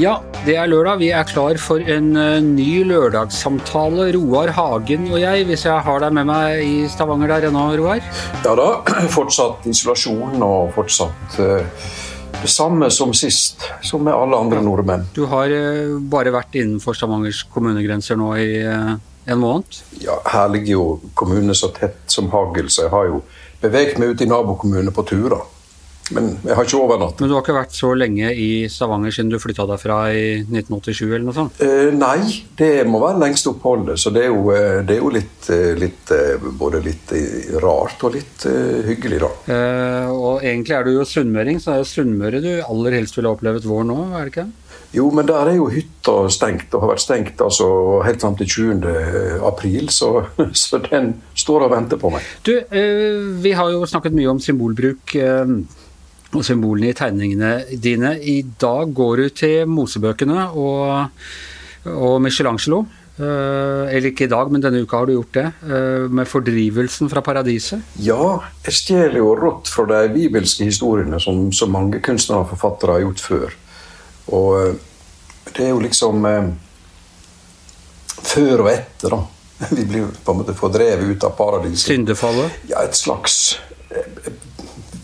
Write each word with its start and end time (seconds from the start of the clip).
Ja, 0.00 0.14
det 0.46 0.54
er 0.56 0.68
lørdag. 0.70 1.00
Vi 1.02 1.10
er 1.12 1.26
klar 1.28 1.58
for 1.60 1.82
en 1.82 2.14
eh, 2.16 2.38
ny 2.40 2.84
lørdagssamtale. 2.88 4.06
Roar 4.14 4.52
Hagen 4.56 5.10
og 5.10 5.18
jeg, 5.20 5.44
hvis 5.48 5.66
jeg 5.66 5.82
har 5.84 6.00
deg 6.00 6.14
med 6.16 6.28
meg 6.30 6.62
i 6.64 6.76
Stavanger 6.88 7.28
der 7.34 7.48
ennå, 7.50 7.66
Roar? 7.76 8.00
Ja 8.46 8.54
da, 8.56 8.68
fortsatt 9.16 9.66
isolasjon 9.68 10.40
og 10.46 10.70
fortsatt 10.78 11.36
eh, 11.44 11.84
det 12.38 12.48
samme 12.48 12.88
som 12.94 13.12
sist, 13.12 13.66
som 13.84 14.06
med 14.06 14.16
alle 14.16 14.40
andre 14.40 14.62
nordmenn. 14.64 15.04
Du 15.12 15.26
har 15.28 15.52
eh, 15.52 15.98
bare 16.00 16.32
vært 16.32 16.56
innenfor 16.56 16.96
Stavangers 16.96 17.42
kommunegrenser 17.52 18.16
nå 18.16 18.32
i 18.40 18.50
en 19.26 19.40
måned? 19.42 19.80
Ja, 20.00 20.18
Her 20.32 20.48
ligger 20.52 20.72
jo 20.72 20.84
kommunene 21.14 21.54
så 21.54 21.72
tett 21.76 22.02
som 22.06 22.30
hagl, 22.32 22.68
så 22.70 22.86
jeg 22.86 22.94
har 22.94 23.08
jo 23.10 23.22
beveget 23.60 23.98
meg 24.00 24.14
ut 24.14 24.22
i 24.24 24.28
nabokommunene 24.30 24.94
på 24.94 25.06
turer. 25.10 25.42
Men 26.14 26.30
jeg 26.42 26.56
har 26.58 26.66
ikke 26.66 26.78
overnattet. 26.80 27.22
Men 27.22 27.30
du 27.30 27.34
har 27.36 27.44
ikke 27.44 27.54
vært 27.54 27.76
så 27.76 27.90
lenge 27.98 28.32
i 28.34 28.48
Stavanger 28.72 29.14
siden 29.14 29.30
du 29.30 29.38
flytta 29.42 29.66
derfra 29.70 29.98
i 30.10 30.24
1987 30.42 31.04
eller 31.06 31.26
noe 31.28 31.36
sånt? 31.36 31.60
Eh, 31.62 31.90
nei, 31.94 32.18
det 32.58 32.70
må 32.90 32.98
være 33.02 33.20
lengste 33.22 33.52
oppholdet. 33.52 34.00
Så 34.02 34.12
det 34.14 34.24
er 34.26 34.32
jo, 34.32 34.50
eh, 34.54 34.80
det 34.86 34.96
er 34.96 35.04
jo 35.04 35.12
litt, 35.14 35.50
eh, 35.54 35.70
litt, 35.78 36.10
eh, 36.16 36.48
både 36.62 36.82
litt 36.82 37.14
rart 37.62 38.02
og 38.06 38.14
litt 38.16 38.46
uh, 38.46 38.80
hyggelig, 38.86 39.20
da. 39.22 39.30
Eh, 39.54 40.10
og 40.10 40.42
egentlig 40.42 40.76
er 40.76 40.86
du 40.86 40.92
jo 40.94 41.06
sunnmøring, 41.06 41.60
så 41.60 41.70
det 41.70 41.76
er 41.76 41.84
jo 41.84 41.90
Sunnmøre 41.90 42.42
du 42.42 42.50
aller 42.62 42.96
helst 42.98 43.18
ville 43.18 43.30
opplevd 43.30 43.66
vår 43.68 43.86
nå, 43.88 43.98
er 44.14 44.26
det 44.26 44.34
ikke? 44.34 44.46
Jo, 44.92 45.06
men 45.14 45.26
der 45.28 45.46
er 45.46 45.54
jo 45.54 45.68
hytta 45.70 46.14
stengt, 46.34 46.72
og 46.74 46.82
har 46.82 46.92
vært 46.94 47.04
stengt 47.04 47.42
altså, 47.44 47.66
helt 48.02 48.24
fram 48.24 48.34
til 48.40 48.48
20. 48.50 48.88
april, 49.46 49.90
så, 49.94 50.24
så 50.62 50.80
den 50.88 51.12
står 51.38 51.66
og 51.68 51.74
venter 51.76 52.00
på 52.00 52.10
meg. 52.14 52.26
Du, 52.46 52.56
eh, 52.58 53.20
vi 53.42 53.54
har 53.54 53.70
jo 53.70 53.86
snakket 53.86 54.16
mye 54.16 54.32
om 54.32 54.42
symbolbruk 54.42 55.14
eh, 55.14 55.54
og 56.30 56.46
symbolene 56.46 56.90
i 56.90 56.98
tegningene 56.98 57.52
dine. 57.82 58.16
I 58.18 58.40
dag 58.60 58.90
går 58.94 59.22
du 59.22 59.28
til 59.42 59.70
Mosebøkene 59.70 60.48
og, 60.58 61.22
og 61.90 62.18
Michelangelo. 62.22 62.84
Eh, 63.20 63.90
eller 63.92 64.10
ikke 64.10 64.24
i 64.24 64.32
dag, 64.32 64.48
men 64.48 64.62
denne 64.64 64.80
uka 64.80 65.02
har 65.02 65.08
du 65.08 65.12
gjort 65.12 65.34
det. 65.34 65.46
eh, 65.62 66.08
med 66.08 66.26
'Fordrivelsen 66.26 67.10
fra 67.10 67.20
paradiset'. 67.20 67.82
Ja, 67.98 68.40
jeg 68.64 68.72
stjeler 68.72 69.18
jo 69.18 69.34
rått 69.34 69.68
fra 69.68 69.84
de 69.84 70.08
bibelske 70.14 70.64
historiene 70.64 71.20
som 71.20 71.52
så 71.52 71.66
mange 71.66 72.00
kunstnere 72.00 72.40
og 72.40 72.48
forfattere 72.56 72.92
har 72.92 73.00
gjort 73.00 73.20
før. 73.20 73.50
Og 74.28 74.68
eh, 74.68 74.74
det 75.60 75.68
er 75.68 75.74
jo 75.74 75.82
liksom 75.84 76.24
eh, 76.26 76.50
før 78.24 78.64
og 78.64 78.72
etter, 78.72 79.16
da. 79.16 79.20
Vi 79.76 79.84
blir 79.84 80.08
på 80.24 80.32
en 80.32 80.40
måte 80.40 80.56
fordrevet 80.56 81.04
ut 81.04 81.26
av 81.28 81.36
paradiset. 81.36 81.90
Syndefallet. 81.92 82.62
Ja, 82.70 82.84
et 82.84 82.96
slags 82.96 83.58
eh, 83.90 84.32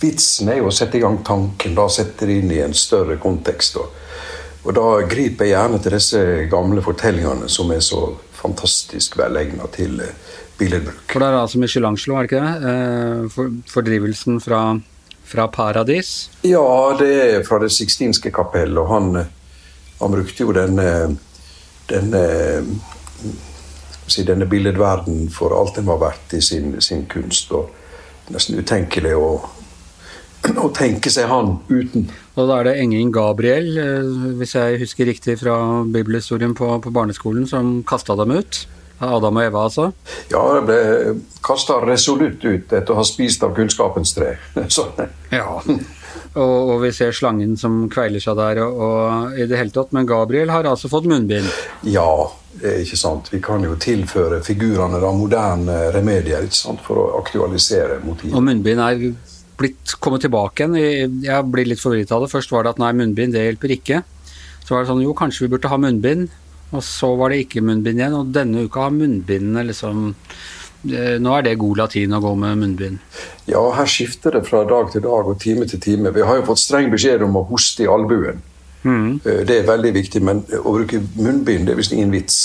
Vitsen 0.00 0.50
er 0.52 0.60
jo 0.60 0.68
å 0.68 0.74
sette 0.74 0.98
i 0.98 1.00
gang 1.00 1.22
tanken, 1.24 1.76
da 1.76 1.86
sette 1.88 2.28
det 2.28 2.40
inn 2.42 2.50
i 2.52 2.60
en 2.60 2.74
større 2.76 3.16
kontekst. 3.20 3.78
Og, 3.80 3.94
og 4.66 4.74
da 4.76 4.88
griper 5.08 5.48
jeg 5.48 5.54
gjerne 5.54 5.80
til 5.80 5.96
disse 5.96 6.24
gamle 6.52 6.84
fortellingene 6.84 7.48
som 7.52 7.72
er 7.72 7.80
så 7.84 8.10
fantastisk 8.36 9.16
velegna 9.20 9.68
til 9.72 10.02
eh, 10.04 10.12
billedbruk. 10.58 11.06
For 11.12 11.22
det 11.22 11.30
er 11.30 11.38
altså 11.41 11.62
Michelangelo, 11.62 12.16
er 12.16 12.26
det 12.26 12.32
ikke 12.32 12.44
det? 12.44 12.74
Eh, 12.74 13.24
for, 13.32 13.56
'Fordrivelsen 13.72 14.41
fra, 14.44 14.60
fra 15.24 15.48
paradis'. 15.52 16.28
Ja, 16.44 16.96
det 16.98 17.12
er 17.24 17.42
fra 17.48 17.58
Det 17.58 17.72
sixtinske 17.72 18.30
kapell, 18.30 18.76
og 18.78 18.92
han, 18.92 19.26
han 20.00 20.12
brukte 20.12 20.44
jo 20.44 20.52
denne, 20.56 21.16
denne, 21.91 22.22
si, 24.06 24.25
denne 24.27 24.48
billedverden 24.50 25.28
for 25.33 25.56
alt 25.56 25.78
den 25.78 25.88
var 25.88 26.03
verdt 26.03 26.36
i 26.36 26.42
sin, 26.44 26.77
sin 26.84 27.06
kunst. 27.11 27.53
og 27.53 27.72
Nesten 28.33 28.58
utenkelig 28.58 29.14
å, 29.16 29.28
å 30.66 30.70
tenke 30.75 31.12
seg 31.14 31.30
han 31.30 31.58
uten. 31.70 32.08
Og 32.36 32.48
da 32.50 32.61
er 32.61 32.69
det 32.69 32.78
engelen 32.83 33.12
Gabriel, 33.14 33.69
eh, 33.80 34.14
hvis 34.41 34.56
jeg 34.59 34.81
husker 34.82 35.09
riktig 35.09 35.38
fra 35.41 35.56
bibelhistorien 35.87 36.56
på, 36.59 36.75
på 36.82 36.93
barneskolen, 36.93 37.47
som 37.49 37.78
kasta 37.88 38.19
dem 38.19 38.34
ut. 38.37 38.66
Adam 38.97 39.37
og 39.37 39.44
Eva, 39.44 39.62
altså. 39.69 39.91
Ja, 40.32 40.41
de 40.56 40.62
ble 40.65 40.78
kasta 41.44 41.76
resolutt 41.84 42.44
ut 42.47 42.72
etter 42.72 42.94
å 42.94 43.00
ha 43.00 43.04
spist 43.04 43.44
av 43.44 43.53
kunnskapens 43.56 44.15
tre. 44.16 44.37
Så, 44.72 44.88
Ja. 45.32 45.60
Og, 46.36 46.70
og 46.74 46.82
vi 46.82 46.91
ser 46.92 47.14
slangen 47.16 47.54
som 47.56 47.86
kveiler 47.92 48.20
seg 48.20 48.36
der 48.36 48.60
og, 48.64 48.80
og 48.86 49.38
i 49.41 49.47
det 49.48 49.56
hele 49.56 49.72
tatt. 49.72 49.92
Men 49.97 50.08
Gabriel 50.08 50.50
har 50.52 50.69
altså 50.69 50.91
fått 50.92 51.08
munnbind. 51.08 51.48
ja, 51.88 52.08
er 52.62 52.78
ikke 52.80 52.97
sant. 52.97 53.28
Vi 53.32 53.41
kan 53.44 53.64
jo 53.64 53.74
tilføre 53.80 54.38
figurene 54.44 55.00
da 55.02 55.10
moderne 55.12 55.75
remedier 55.92 56.44
ikke 56.46 56.56
sant, 56.56 56.80
for 56.84 57.00
å 57.02 57.06
aktualisere 57.20 57.98
motivet. 58.04 58.32
Og 58.36 58.44
munnbind 58.46 58.80
er 58.80 59.02
blitt 59.56 59.94
kommet 60.00 60.25
tilbake 60.25 60.64
igjen. 60.64 61.22
Jeg- 61.25 61.44
blir 61.52 61.66
litt 61.69 61.80
forvirret 61.80 62.12
av 62.12 62.22
det. 62.25 62.30
Først 62.32 62.50
var 62.52 62.64
det 62.64 62.70
at 62.75 62.78
nei, 62.78 62.92
munnbind 62.92 63.32
det 63.32 63.44
hjelper 63.44 63.72
ikke. 63.76 64.02
Så 64.64 64.75
var 64.75 64.82
det 64.84 64.91
sånn 64.91 65.02
jo, 65.04 65.14
kanskje 65.14 65.44
vi 65.46 65.52
burde 65.56 65.69
ha 65.69 65.76
munnbind. 65.76 66.28
Og 66.72 66.82
så 66.82 67.16
var 67.16 67.30
det 67.30 67.46
ikke 67.46 67.62
munnbind 67.62 68.00
igjen. 68.00 68.16
Og 68.19 68.32
denne 68.34 68.64
uka 68.66 68.80
har 68.88 68.91
munnbindene 68.91 69.62
liksom 69.69 70.14
eh, 70.14 70.56
Nå 70.84 71.32
er 71.38 71.42
det 71.42 71.56
god 71.59 71.76
latin 71.81 72.12
å 72.14 72.20
gå 72.22 72.34
med 72.38 72.59
munnbind. 72.60 72.98
Ja, 73.50 73.62
her 73.75 73.87
skifter 73.91 74.31
det 74.37 74.44
fra 74.47 74.64
dag 74.69 74.92
til 74.92 75.03
dag 75.03 75.26
og 75.32 75.38
time 75.42 75.66
til 75.66 75.81
time. 75.81 76.12
Vi 76.14 76.22
har 76.22 76.37
jo 76.37 76.47
fått 76.47 76.59
streng 76.62 76.91
beskjed 76.92 77.22
om 77.26 77.37
å 77.41 77.47
hoste 77.48 77.82
i 77.87 77.91
albuen. 77.91 78.42
Mm. 78.87 79.20
Det 79.25 79.50
er 79.50 79.66
veldig 79.66 79.92
viktig, 79.97 80.22
men 80.22 80.44
å 80.60 80.76
bruke 80.76 81.00
munnbind 81.16 81.66
det 81.66 81.75
er 81.75 81.81
visst 81.81 81.92
ingen 81.97 82.12
vits. 82.14 82.37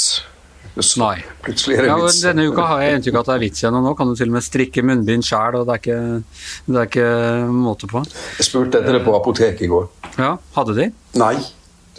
Så 0.80 1.02
Nei. 1.02 1.18
Plutselig 1.44 1.76
er 1.78 1.82
det 1.84 1.88
Ja, 1.92 1.98
vits. 2.00 2.22
denne 2.24 2.46
uka 2.48 2.64
har 2.66 2.82
jeg 2.82 2.96
inntrykk 2.98 3.16
av 3.16 3.20
at 3.20 3.26
det 3.28 3.34
er 3.36 3.40
vits 3.44 3.62
igjen, 3.62 3.76
og 3.76 3.84
nå 3.84 3.92
kan 4.00 4.08
du 4.08 4.16
til 4.16 4.30
og 4.30 4.34
med 4.38 4.46
strikke 4.46 4.82
munnbind 4.88 5.26
sjæl, 5.28 5.58
og 5.60 5.68
det 5.68 5.74
er, 5.76 5.82
ikke, 5.84 6.24
det 6.72 6.80
er 6.80 6.88
ikke 6.88 7.52
måte 7.52 7.90
på. 7.92 8.02
Jeg 8.40 8.48
spurte 8.48 8.80
etter 8.80 8.94
det 8.98 9.04
på 9.06 9.14
apoteket 9.18 9.62
i 9.68 9.70
går. 9.70 9.90
Ja, 10.18 10.38
hadde 10.56 10.78
de? 10.80 10.88
Nei, 11.20 11.36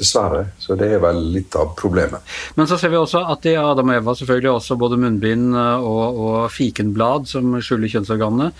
dessverre. 0.03 0.47
Så 0.61 0.77
det 0.79 0.91
er 0.93 1.03
vel 1.03 1.21
litt 1.35 1.57
av 1.59 1.75
problemet. 1.79 2.25
Men 2.59 2.69
så 2.71 2.79
ser 2.81 2.93
vi 2.93 3.01
også 3.01 3.25
at 3.33 3.47
i 3.49 3.57
Adam 3.59 3.93
og 3.93 4.01
Eva 4.01 4.17
selvfølgelig 4.19 4.55
også 4.57 4.79
både 4.81 5.01
munnbind 5.03 5.53
eh, 5.57 5.87
og, 5.93 6.25
og 6.27 6.41
fikenblad 6.53 7.31
som 7.31 7.55
skjuler 7.63 7.93
kjønnsorganene. 7.93 8.51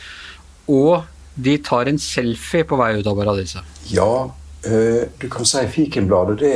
Og 0.73 1.03
de 1.35 1.57
tar 1.65 1.89
en 1.89 2.01
selfie 2.01 2.67
på 2.69 2.79
vei 2.81 2.95
ut 3.01 3.09
av 3.09 3.19
paradiset. 3.19 3.83
Ja, 3.93 4.31
eh, 4.69 5.05
du 5.19 5.29
kan 5.33 5.49
si 5.49 5.65
fikenbladet 5.75 6.39
det 6.43 6.55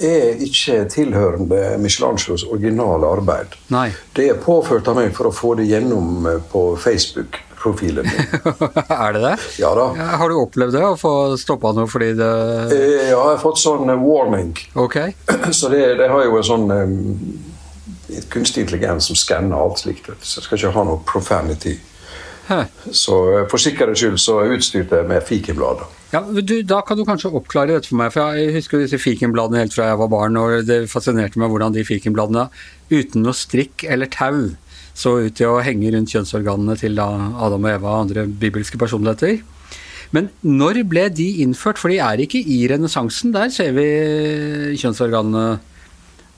er 0.00 0.40
ikke 0.40 0.86
tilhørende 0.88 1.76
Michelangelos 1.80 2.46
originale 2.48 3.08
arbeid. 3.18 3.56
Nei. 3.72 3.90
Det 4.16 4.30
er 4.30 4.40
påført 4.40 4.88
av 4.88 4.96
meg 4.96 5.12
for 5.16 5.28
å 5.28 5.34
få 5.34 5.54
det 5.60 5.68
gjennom 5.68 6.24
på 6.52 6.62
på 6.80 7.49
Facebook-profilen 7.64 8.04
min. 8.04 8.82
er 8.88 9.12
det 9.12 9.20
det? 9.20 9.36
Ja 9.58 9.74
da. 9.74 9.94
Ja, 9.96 10.04
har 10.16 10.28
du 10.28 10.36
opplevd 10.40 10.72
det, 10.74 10.82
å 10.84 10.96
få 10.98 11.36
stoppa 11.38 11.72
noe 11.76 11.88
fordi 11.90 12.12
det 12.18 12.30
Eh, 12.72 13.10
Ja, 13.10 13.18
jeg 13.18 13.36
har 13.36 13.38
fått 13.42 13.58
sånn 13.60 13.88
eh, 13.90 14.00
warning. 14.00 14.54
Ok. 14.74 14.96
Så 15.52 15.68
det, 15.72 15.82
det 16.00 16.08
har 16.10 16.24
jo 16.24 16.36
en 16.38 16.46
sånn 16.46 16.70
um, 16.70 16.98
kunstig 18.32 18.64
intelligens 18.66 19.06
som 19.10 19.16
skanner 19.18 19.56
alt 19.60 19.78
slikt. 19.82 20.10
Så 20.22 20.40
jeg 20.40 20.46
skal 20.48 20.58
ikke 20.60 20.74
ha 20.78 20.84
noe 20.88 21.02
profanity. 21.06 21.76
Hæ. 22.50 22.64
Så 22.96 23.14
for 23.50 23.62
sikkerhets 23.62 24.00
skyld 24.02 24.18
så 24.18 24.40
utstyrte 24.50 25.02
jeg 25.02 25.06
med 25.10 25.22
fikenblader. 25.28 25.86
Ja, 26.10 26.24
du, 26.26 26.56
Da 26.66 26.80
kan 26.82 26.98
du 26.98 27.04
kanskje 27.06 27.30
oppklare 27.38 27.76
dette 27.76 27.86
for 27.92 28.00
meg. 28.00 28.10
for 28.10 28.34
Jeg 28.34 28.56
husker 28.56 28.80
disse 28.82 28.98
fikenbladene 28.98 29.60
helt 29.62 29.76
fra 29.76 29.92
jeg 29.92 30.00
var 30.00 30.10
barn. 30.10 30.36
og 30.40 30.64
Det 30.66 30.80
fascinerte 30.90 31.38
meg 31.38 31.52
hvordan 31.52 31.76
de 31.76 31.84
fikenbladene 31.86 32.48
uten 32.90 33.22
noe 33.22 33.36
strikk 33.38 33.84
eller 33.86 34.10
tau 34.10 34.48
så 34.94 35.16
ut 35.24 35.36
til 35.38 35.52
å 35.52 35.62
henge 35.64 35.92
rundt 35.94 36.12
kjønnsorganene 36.12 36.76
til 36.80 36.98
da 36.98 37.08
Adam 37.40 37.64
og 37.66 37.72
Eva 37.72 37.94
og 37.94 38.04
andre 38.06 38.26
bibelske 38.26 38.80
personligheter. 38.80 39.40
Men 40.14 40.30
når 40.42 40.82
ble 40.90 41.06
de 41.14 41.28
innført? 41.44 41.78
For 41.78 41.92
de 41.92 42.00
er 42.02 42.22
ikke 42.24 42.40
i 42.42 42.64
renessansen. 42.70 43.34
Der 43.34 43.52
ser 43.54 43.74
vi 43.76 43.86
kjønnsorganene. 44.80 45.60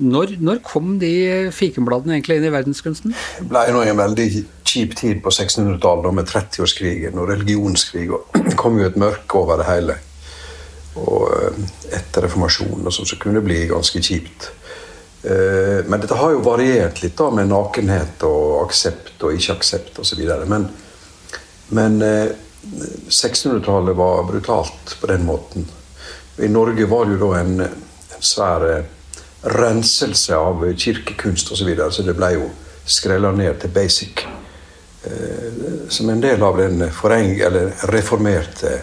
Når, 0.03 0.37
når 0.43 0.61
kom 0.67 0.97
de 1.01 1.13
fikenbladene 1.55 2.17
egentlig 2.17 2.41
inn 2.41 2.49
i 2.49 2.53
verdenskunsten? 2.53 3.15
Det 3.39 3.49
ble 3.49 3.65
nå 3.73 3.85
en 3.87 4.01
veldig 4.01 4.29
kjip 4.73 4.97
tid 4.99 5.21
på 5.25 5.31
1600-tallet 5.33 6.07
da 6.07 6.15
med 6.16 6.31
30-årskrigen 6.31 7.21
og 7.21 7.28
religionskrig. 7.31 8.09
og 8.13 8.41
Det 8.48 8.57
kom 8.60 8.81
jo 8.81 8.89
et 8.89 8.98
mørke 9.01 9.41
over 9.41 9.60
det 9.60 9.69
hele. 9.69 9.98
Og 11.01 11.28
eh, 11.33 11.63
etter 11.97 12.27
reformasjonen 12.27 12.89
og 12.89 12.95
sånn, 12.95 13.09
så 13.09 13.21
kunne 13.21 13.41
det 13.41 13.47
bli 13.47 13.60
ganske 13.71 14.03
kjipt. 14.05 14.51
Eh, 15.22 15.81
Men 15.87 16.03
dette 16.03 16.19
har 16.19 16.34
jo 16.34 16.45
variert 16.45 17.03
litt 17.05 17.16
da 17.19 17.31
med 17.33 17.53
nakenhet 17.53 18.25
og 18.28 18.41
aksept 18.64 19.22
og 19.22 19.36
ikke 19.36 19.59
aksept 19.59 19.98
osv. 20.03 20.22
Men, 20.48 20.68
men 21.68 22.03
eh, 22.03 22.32
1600-tallet 23.09 23.97
var 23.97 24.24
brutalt 24.28 24.97
på 25.00 25.10
den 25.10 25.24
måten. 25.26 25.66
I 26.38 26.48
Norge 26.48 26.86
var 26.86 27.06
det 27.06 27.18
jo 27.18 27.30
da 27.30 27.41
en, 27.41 27.60
en 27.60 28.22
svær 28.22 28.66
eh, 28.70 28.84
renselse 29.42 30.36
av 30.36 30.64
kirkekunst 30.76 31.53
osv. 31.53 31.59
Så, 31.59 31.68
videre, 31.68 31.91
så 31.92 32.06
det 32.06 32.16
ble 32.18 32.32
jo 32.36 32.48
skrella 32.86 33.32
ned 33.34 33.60
til 33.60 33.74
basic. 33.74 34.24
Eh, 35.04 35.50
som 35.88 36.10
en 36.10 36.22
del 36.22 36.42
av 36.42 36.59
den 36.62 36.86
reformerte 37.91 38.78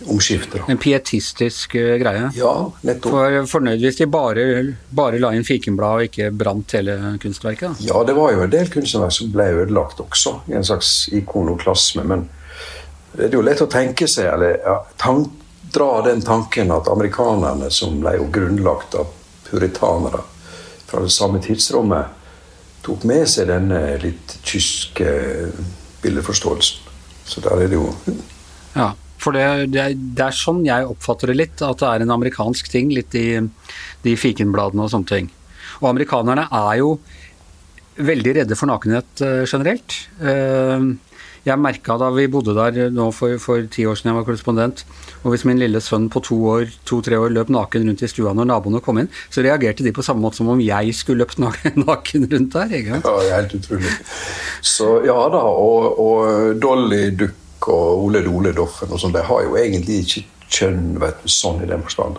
eh, 0.00 0.10
omskifte. 0.10 0.62
En 0.68 0.80
pietistisk 0.80 1.74
uh, 1.78 1.94
greie? 2.00 2.30
Ja, 2.36 2.54
nettopp. 2.86 3.14
For 3.14 3.48
Fornøyd 3.54 3.84
hvis 3.84 4.00
de 4.00 4.08
bare, 4.10 4.44
bare 4.96 5.20
la 5.22 5.32
inn 5.36 5.46
fikenblad 5.46 6.00
og 6.00 6.10
ikke 6.10 6.30
brant 6.34 6.76
hele 6.76 6.96
kunstverket? 7.22 7.78
Da. 7.78 7.88
Ja, 7.92 8.04
det 8.06 8.16
var 8.18 8.34
jo 8.34 8.44
en 8.44 8.52
del 8.52 8.70
kunstverk 8.72 9.14
som 9.14 9.32
ble 9.34 9.50
ødelagt 9.62 10.02
også, 10.02 10.40
i 10.50 10.56
en 10.58 10.66
slags 10.66 11.08
ikonoklasme. 11.14 12.06
Men 12.06 12.26
det 13.16 13.28
er 13.30 13.38
jo 13.38 13.44
lett 13.46 13.62
å 13.64 13.70
tenke 13.70 14.08
seg, 14.10 14.30
eller 14.32 14.58
ja, 14.64 14.80
tank, 15.00 15.36
dra 15.70 16.00
den 16.02 16.22
tanken 16.26 16.72
at 16.74 16.88
amerikanerne, 16.90 17.70
som 17.70 18.00
ble 18.02 18.16
jo 18.16 18.30
grunnlagt 18.34 18.96
av 18.98 19.12
puritanere 19.50 20.24
fra 20.90 21.02
det 21.04 21.12
samme 21.14 21.38
tidsrommet, 21.42 22.16
tok 22.82 23.04
med 23.06 23.28
seg 23.28 23.50
denne 23.50 23.78
litt 24.02 24.38
tyske 24.46 25.10
bildeforståelsen. 26.02 26.88
Så 27.30 27.42
der 27.44 27.62
er 27.62 27.70
det 27.70 27.78
jo 27.78 27.92
Ja, 28.74 28.92
for 29.20 29.36
det, 29.36 29.46
det, 29.74 29.82
er, 29.82 29.96
det, 29.98 30.24
er, 30.24 30.36
sånn 30.36 30.62
jeg 30.66 30.88
oppfatter 30.88 31.30
det 31.30 31.38
litt, 31.38 31.62
at 31.64 31.82
det 31.82 31.90
er 31.90 32.04
en 32.04 32.16
amerikansk 32.16 32.70
ting, 32.72 32.92
litt 32.94 33.14
i 33.18 33.26
de 34.04 34.16
fikenbladene 34.16 34.86
og 34.86 34.92
sånne 34.94 35.10
ting. 35.10 35.28
Og 35.80 35.90
amerikanerne 35.92 36.46
er 36.48 36.80
jo 36.80 36.94
veldig 38.00 38.34
redde 38.40 38.56
for 38.56 38.70
nakenhet 38.70 39.24
uh, 39.24 39.44
generelt. 39.44 39.96
Uh, 40.22 40.96
jeg 41.40 41.56
merka 41.56 41.96
da 41.96 42.10
vi 42.12 42.26
bodde 42.28 42.52
der 42.52 42.90
nå 42.92 43.06
for, 43.16 43.38
for, 43.40 43.64
ti 43.72 43.86
år 43.88 43.96
siden 43.96 44.10
jeg 44.10 44.18
var 44.18 44.26
korrespondent, 44.28 44.82
og 45.22 45.32
hvis 45.32 45.46
min 45.48 45.60
lille 45.60 45.80
sønn 45.80 46.10
på 46.12 46.20
to 46.24 46.36
år, 46.52 46.66
to-tre 46.88 47.16
år 47.16 47.32
løp 47.32 47.52
naken 47.52 47.88
rundt 47.88 48.04
i 48.04 48.10
stua 48.12 48.34
når 48.36 48.50
naboene 48.50 48.82
kom 48.84 49.00
inn, 49.00 49.08
så 49.32 49.44
reagerte 49.44 49.84
de 49.86 49.94
på 49.96 50.04
samme 50.04 50.20
måte 50.24 50.40
som 50.40 50.50
om 50.52 50.60
jeg 50.60 50.92
skulle 50.96 51.24
løpt 51.24 51.40
naken 51.86 52.28
rundt 52.28 52.56
der. 52.56 52.74
Ikke? 52.80 53.00
Ja, 53.04 53.36
helt 53.38 53.56
utrolig. 53.56 53.94
Så 54.60 54.98
ja 55.08 55.20
da, 55.32 55.44
og, 55.48 56.02
og 56.04 56.60
Dolly 56.60 57.06
Duck 57.16 57.46
og 57.68 58.06
Ole 58.06 58.24
Dole 58.24 58.54
Doffen 58.56 58.92
og 58.92 59.02
sånn, 59.02 59.14
de 59.16 59.26
har 59.26 59.46
jo 59.46 59.56
egentlig 59.60 60.02
ikke 60.04 60.26
kjønn 60.50 60.98
vet 61.00 61.22
du, 61.22 61.30
sånn 61.30 61.62
i 61.64 61.70
den 61.70 61.84
forstand. 61.84 62.18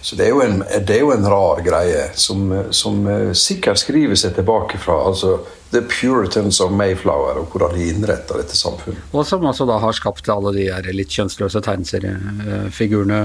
Så 0.00 0.16
det 0.16 0.28
er, 0.28 0.30
jo 0.30 0.40
en, 0.44 0.60
det 0.86 0.94
er 0.94 1.02
jo 1.02 1.10
en 1.12 1.26
rar 1.26 1.60
greie 1.66 2.04
som, 2.16 2.52
som 2.70 3.02
sikkert 3.36 3.80
skriver 3.82 4.16
seg 4.16 4.36
tilbake 4.36 4.78
fra 4.80 5.00
altså 5.10 5.40
The 5.70 5.82
Puritans 5.82 6.60
of 6.64 6.70
Mayflower, 6.72 7.42
og 7.42 7.52
hvordan 7.52 7.74
de 7.76 7.88
innretter 7.90 8.40
dette 8.40 8.56
samfunnet. 8.56 9.02
Og 9.12 9.26
som 9.28 9.44
altså 9.44 9.66
da 9.68 9.76
har 9.82 9.92
skapt 9.92 10.30
alle 10.32 10.54
de 10.56 10.68
her 10.70 10.86
litt 10.96 11.12
kjønnsløse 11.12 11.60
tegneseriefigurene 11.66 13.18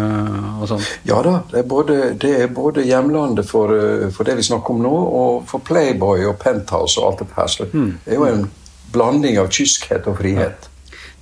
og 0.57 0.67
sånn? 0.73 0.83
Ja 1.07 1.21
da, 1.23 1.37
det 1.53 1.61
er 1.61 1.69
både, 1.71 1.99
det 2.19 2.33
er 2.41 2.51
både 2.51 2.83
hjemlandet 2.89 3.47
for, 3.47 3.71
for, 4.11 4.27
det 4.27 4.35
vi 4.41 4.49
snakker 4.49 4.75
om 4.75 4.83
nå, 4.83 4.97
og 5.21 5.47
for 5.47 5.63
Playboy 5.63 6.25
og 6.27 6.35
Penthouse 6.41 6.99
og 6.99 7.13
alt 7.13 7.23
det 7.23 7.31
her. 7.37 7.53
Så 7.53 7.69
mm. 7.71 7.89
det 8.03 8.17
er 8.17 8.19
jo 8.19 8.27
en 8.27 8.45
blanding 8.93 9.39
av 9.39 9.47
kyskhet 9.53 10.11
og 10.11 10.19
frihet. 10.19 10.67
Ja. 10.67 10.72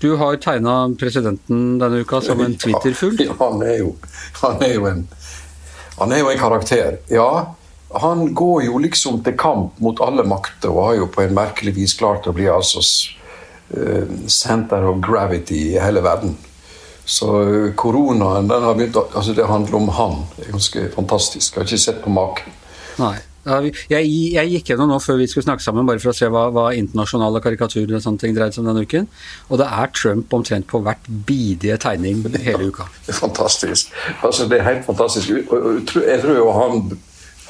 Du 0.01 0.15
har 0.17 0.35
tegna 0.41 0.75
presidenten 0.99 1.77
denne 1.79 2.01
uka 2.01 2.21
som 2.25 2.39
en 2.41 2.55
Twitter-fugl? 2.57 3.21
Ja, 3.27 3.35
han 3.39 3.61
er 3.61 3.75
jo, 3.83 3.95
han 4.41 4.63
er 4.65 4.73
jo 4.73 4.87
en 4.89 5.03
han 6.01 6.11
er 6.11 6.23
jo 6.23 6.29
en 6.31 6.39
karakter. 6.39 6.97
Ja, 7.13 7.55
han 7.93 8.33
går 8.33 8.63
jo 8.63 8.79
liksom 8.81 9.19
til 9.23 9.35
kamp 9.37 9.79
mot 9.83 9.99
alle 10.01 10.23
makter 10.25 10.71
og 10.71 10.85
har 10.87 10.95
jo 10.97 11.09
på 11.13 11.21
en 11.21 11.35
merkelig 11.37 11.75
vis 11.75 11.93
klart 11.99 12.25
å 12.25 12.33
bli 12.33 12.47
altså 12.49 12.81
uh, 12.81 14.07
center 14.25 14.87
of 14.89 15.01
gravity 15.05 15.59
i 15.75 15.81
hele 15.81 16.01
verden. 16.01 16.37
Så 17.05 17.29
uh, 17.43 17.67
koronaen 17.77 18.49
den 18.49 18.65
har 18.65 18.79
begynt 18.79 18.97
altså 18.97 19.35
Det 19.37 19.45
handler 19.45 19.77
om 19.77 19.91
han. 19.99 20.23
Det 20.37 20.47
er 20.47 20.55
ganske 20.55 20.87
fantastisk. 20.95 21.53
Jeg 21.53 21.61
har 21.61 21.69
ikke 21.69 21.85
sett 21.85 22.01
på 22.01 22.15
maken. 22.15 22.57
Nei. 22.97 23.17
Jeg, 23.41 23.73
jeg, 23.89 24.49
gikk 24.53 24.71
gjennom 24.71 24.91
nå 24.91 24.99
før 25.01 25.17
vi 25.21 25.27
skulle 25.29 25.47
snakke 25.47 25.65
sammen, 25.65 25.87
bare 25.89 26.01
for 26.03 26.13
å 26.13 26.15
se 26.15 26.29
hva, 26.29 26.47
hva 26.53 26.67
internasjonale 26.77 27.41
karikaturer 27.43 27.97
og 27.97 28.03
sånne 28.03 28.21
ting 28.21 28.35
dreide 28.37 28.53
seg 28.53 28.63
om 28.63 28.71
denne 28.71 28.85
uken. 28.85 29.07
Og 29.49 29.61
det 29.61 29.69
er 29.69 29.93
Trump 29.97 30.35
omtrent 30.37 30.67
på 30.69 30.81
hvert 30.85 31.09
bidige 31.27 31.79
tegning 31.81 32.21
hele 32.45 32.69
uka. 32.69 32.85
det 33.07 33.15
er 33.15 33.21
fantastisk. 33.21 33.95
Altså, 34.21 34.45
det 34.51 34.59
er 34.59 34.67
helt 34.69 34.85
fantastisk. 34.85 35.31
Jeg 35.31 36.21
tror 36.21 36.37
jo 36.37 36.51
han 36.55 36.83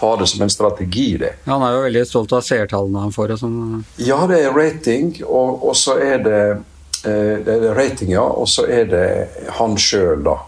har 0.01 0.17
det 0.17 0.27
som 0.27 0.41
en 0.41 0.49
strategi. 0.49 1.17
det. 1.17 1.33
Ja, 1.43 1.53
han 1.53 1.65
er 1.67 1.75
jo 1.75 1.81
veldig 1.85 2.05
stolt 2.09 2.31
av 2.33 2.45
seertallene 2.45 3.03
han 3.03 3.13
får. 3.13 3.35
sånn. 3.41 3.83
Ja, 4.01 4.23
det 4.31 4.39
er 4.45 4.55
rating, 4.55 5.13
og, 5.27 5.61
og 5.67 5.75
så 5.77 5.97
er 6.01 6.23
det, 6.25 6.41
eh, 7.05 7.35
det 7.45 7.57
er 7.57 7.75
rating, 7.77 8.15
ja, 8.15 8.23
og 8.25 8.49
så 8.49 8.65
er 8.65 8.87
det 8.89 9.09
han 9.59 9.77
sjøl, 9.77 10.23
da. 10.25 10.39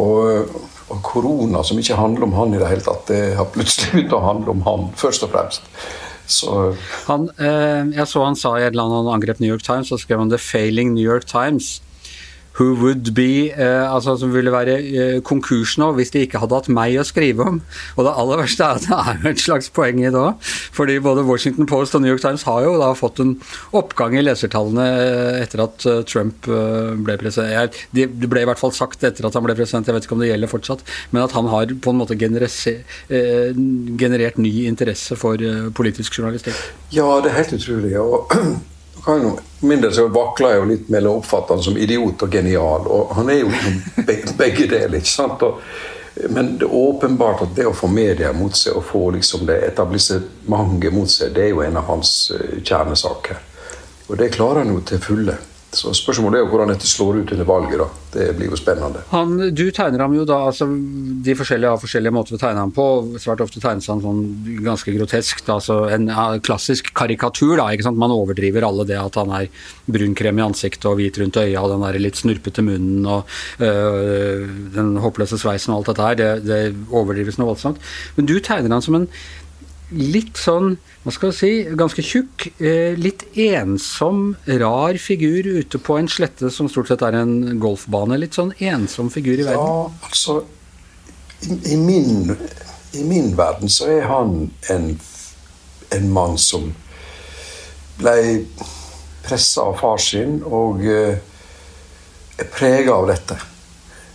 Og, 0.00 0.54
og, 0.88 1.00
korona, 1.02 1.62
som 1.64 1.78
ikke 1.80 1.98
handler 1.98 2.26
om 2.26 2.34
han 2.36 2.54
i 2.54 2.60
det 2.60 2.70
hele 2.70 2.84
tatt, 2.84 3.06
det 3.08 3.36
har 3.38 3.52
plutselig 3.54 3.92
begynt 3.92 4.16
å 4.16 4.24
handle 4.24 4.56
om 4.56 4.64
han, 4.68 4.90
først 5.00 5.26
og 5.26 5.32
fremst. 5.34 5.70
Så. 6.26 6.50
Han, 7.04 7.28
eh, 7.36 7.84
jeg 7.92 8.08
så 8.08 8.24
han 8.24 8.36
sa 8.36 8.54
i 8.56 8.64
et 8.64 8.72
eller 8.72 8.86
annet 8.86 9.02
han 9.02 9.14
angrep 9.18 9.40
New 9.42 9.50
York 9.50 9.64
Times, 9.64 9.90
så 9.92 10.00
skrev 10.00 10.22
han 10.22 10.32
'The 10.32 10.40
failing 10.40 10.94
New 10.94 11.04
York 11.04 11.28
Times' 11.28 11.83
who 12.58 12.74
would 12.80 13.14
be 13.14 13.50
eh, 13.50 13.94
altså 13.94 14.16
Som 14.16 14.34
ville 14.34 14.52
være 14.52 14.76
eh, 14.80 15.20
konkurs 15.26 15.76
nå 15.80 15.90
hvis 15.98 16.12
de 16.14 16.24
ikke 16.24 16.40
hadde 16.42 16.58
hatt 16.58 16.70
meg 16.72 16.98
å 17.00 17.06
skrive 17.06 17.46
om. 17.48 17.60
Og 17.96 18.06
det 18.06 18.14
aller 18.20 18.42
verste 18.44 18.66
er 18.66 18.78
at 18.78 18.86
det 18.86 18.98
er 18.98 19.20
jo 19.22 19.32
et 19.32 19.42
slags 19.42 19.70
poeng 19.74 20.02
i 20.02 20.08
det 20.08 20.20
òg. 20.20 20.50
Fordi 20.76 20.98
både 21.02 21.26
Washington 21.26 21.68
Post 21.70 21.96
og 21.96 22.04
New 22.04 22.12
York 22.12 22.22
Times 22.22 22.46
har 22.48 22.64
jo 22.66 22.76
da 22.80 22.92
fått 22.98 23.22
en 23.24 23.34
oppgang 23.76 24.16
i 24.18 24.24
lesertallene 24.24 24.86
eh, 24.94 25.40
etter 25.42 25.64
at 25.64 25.86
uh, 25.88 26.02
Trump 26.08 26.48
uh, 26.50 26.94
ble 26.94 27.16
president. 27.20 27.78
Det 27.94 28.28
ble 28.30 28.44
i 28.44 28.48
hvert 28.48 28.60
fall 28.60 28.74
sagt 28.74 29.04
etter 29.06 29.26
at 29.26 29.36
han 29.36 29.44
ble 29.46 29.56
president, 29.58 29.88
jeg 29.88 29.96
vet 29.96 30.06
ikke 30.06 30.16
om 30.16 30.22
det 30.22 30.30
gjelder 30.30 30.50
fortsatt, 30.50 30.84
men 31.14 31.24
at 31.24 31.34
han 31.36 31.48
har 31.50 31.74
på 31.74 31.92
en 31.92 32.00
måte 32.00 32.16
generert 32.18 34.38
ny 34.40 34.52
interesse 34.68 35.16
for 35.18 35.40
politisk 35.76 36.18
journalistikk. 36.18 36.58
Ja, 36.94 37.08
det 37.24 37.32
er 37.32 37.42
helt 37.42 37.58
utrolig. 37.58 37.96
og 38.00 38.34
kan 39.04 39.38
mindre 39.60 39.92
så 39.92 40.06
vakler 40.08 40.54
jeg 40.54 40.60
jo 40.60 40.68
litt 40.70 40.88
mellom 40.92 41.18
å 41.18 41.22
oppfatte 41.22 41.54
han 41.54 41.64
som 41.64 41.76
idiot 41.78 42.22
og 42.24 42.32
genial. 42.32 42.86
Og 42.88 43.14
han 43.18 43.30
er 43.32 43.42
jo 43.42 43.50
liksom 43.52 44.36
begge 44.40 44.68
deler. 44.70 44.98
ikke 45.00 45.12
sant? 45.12 45.42
Og, 45.44 45.60
men 46.30 46.54
det 46.58 46.68
er 46.68 46.76
åpenbart 46.78 47.42
at 47.46 47.56
det 47.56 47.66
å 47.68 47.74
få 47.76 47.90
media 47.90 48.32
mot 48.36 48.56
seg 48.56 48.76
og 48.78 48.86
få 48.88 49.06
liksom 49.16 49.46
det 49.48 49.60
etablissementet 49.70 50.94
mot 50.94 51.10
seg, 51.10 51.34
det 51.34 51.48
er 51.48 51.52
jo 51.54 51.64
en 51.64 51.80
av 51.80 51.90
hans 51.90 52.14
eh, 52.36 52.60
kjernesaker. 52.62 53.42
Og 54.06 54.16
det 54.20 54.34
klarer 54.34 54.62
han 54.62 54.74
jo 54.74 54.84
til 54.84 55.02
fulle. 55.02 55.38
Så 55.74 55.92
Spørsmålet 55.96 56.38
er 56.38 56.44
jo 56.44 56.50
hvordan 56.52 56.70
dette 56.72 56.88
slår 56.88 57.20
ut 57.22 57.32
under 57.34 57.48
valget. 57.48 57.78
da. 57.82 57.88
Det 58.14 58.26
blir 58.38 58.50
jo 58.52 58.56
spennende. 58.58 59.00
Han, 59.10 59.32
du 59.54 59.64
tegner 59.74 60.04
ham 60.04 60.12
jo 60.14 60.24
da, 60.28 60.36
altså 60.46 60.68
De 61.24 61.34
forskjellige 61.34 61.72
har 61.72 61.80
forskjellige 61.82 62.14
måter 62.14 62.36
å 62.36 62.40
tegne 62.40 62.62
ham 62.62 62.72
på. 62.74 62.86
Svært 63.22 63.42
ofte 63.42 63.62
tegnes 63.62 63.88
han 63.90 64.02
sånn 64.04 64.22
ganske 64.62 64.94
grotesk. 64.94 65.42
Altså 65.50 65.80
En 65.94 66.08
klassisk 66.44 66.92
karikatur. 66.94 67.56
da, 67.58 67.68
ikke 67.74 67.88
sant? 67.88 67.98
Man 67.98 68.14
overdriver 68.14 68.66
alle 68.66 68.86
det 68.88 68.98
at 69.00 69.18
han 69.18 69.32
er 69.34 69.48
brunkrem 69.90 70.38
i 70.38 70.46
ansiktet 70.46 70.86
og 70.90 70.98
hvit 71.00 71.18
rundt 71.18 71.40
øya 71.42 71.62
og 71.62 71.72
den 71.74 71.86
der 71.86 72.00
litt 72.02 72.20
snurpete 72.20 72.62
munnen 72.64 73.06
og 73.06 73.26
øh, 73.60 74.46
den 74.74 74.96
håpløse 75.02 75.38
sveisen 75.40 75.74
og 75.74 75.82
alt 75.82 75.92
dette 75.92 76.08
her. 76.10 76.20
Det, 76.20 76.30
det 76.46 76.60
overdrives 76.94 77.38
noe 77.40 77.50
voldsomt. 77.52 77.82
Men 78.16 78.30
du 78.30 78.38
tegner 78.38 78.76
han 78.76 78.84
som 78.84 79.00
en 79.00 79.08
litt 79.94 80.38
sånn, 80.40 80.76
hva 81.04 81.12
skal 81.14 81.30
jeg 81.30 81.36
si, 81.38 81.76
ganske 81.78 82.02
tjukk, 82.04 82.46
eh, 82.58 82.94
litt 82.98 83.24
ensom, 83.38 84.36
rar 84.60 84.98
figur 85.00 85.46
ute 85.60 85.78
på 85.78 85.98
en 85.98 86.08
slette 86.10 86.50
som 86.50 86.68
stort 86.68 86.90
sett 86.90 87.04
er 87.06 87.18
en 87.20 87.58
golfbane. 87.62 88.18
Litt 88.18 88.36
sånn 88.38 88.52
ensom 88.58 89.10
figur 89.10 89.38
i 89.38 89.46
verden. 89.46 89.60
Ja, 89.60 89.90
altså 90.08 90.44
I, 91.44 91.74
i, 91.74 91.76
min, 91.76 92.36
i 92.94 93.04
min, 93.04 93.34
verden 93.36 93.68
så 93.72 93.90
er 93.98 94.08
han 94.08 94.50
en, 94.72 94.94
en 95.94 96.10
mann 96.12 96.38
som 96.40 96.72
ble 98.00 98.16
pressa 99.24 99.68
av 99.68 99.78
far 99.80 100.00
sin 100.02 100.40
og 100.44 100.82
uh, 100.84 101.14
er 102.40 102.50
prega 102.52 102.96
av 102.96 103.08
dette. 103.12 103.38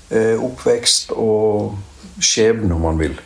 Uh, 0.09 0.41
oppvekst 0.41 1.13
og 1.13 1.77
skjebne, 2.19 2.73
om 2.75 2.87
man 2.89 2.99
vil 2.99 3.17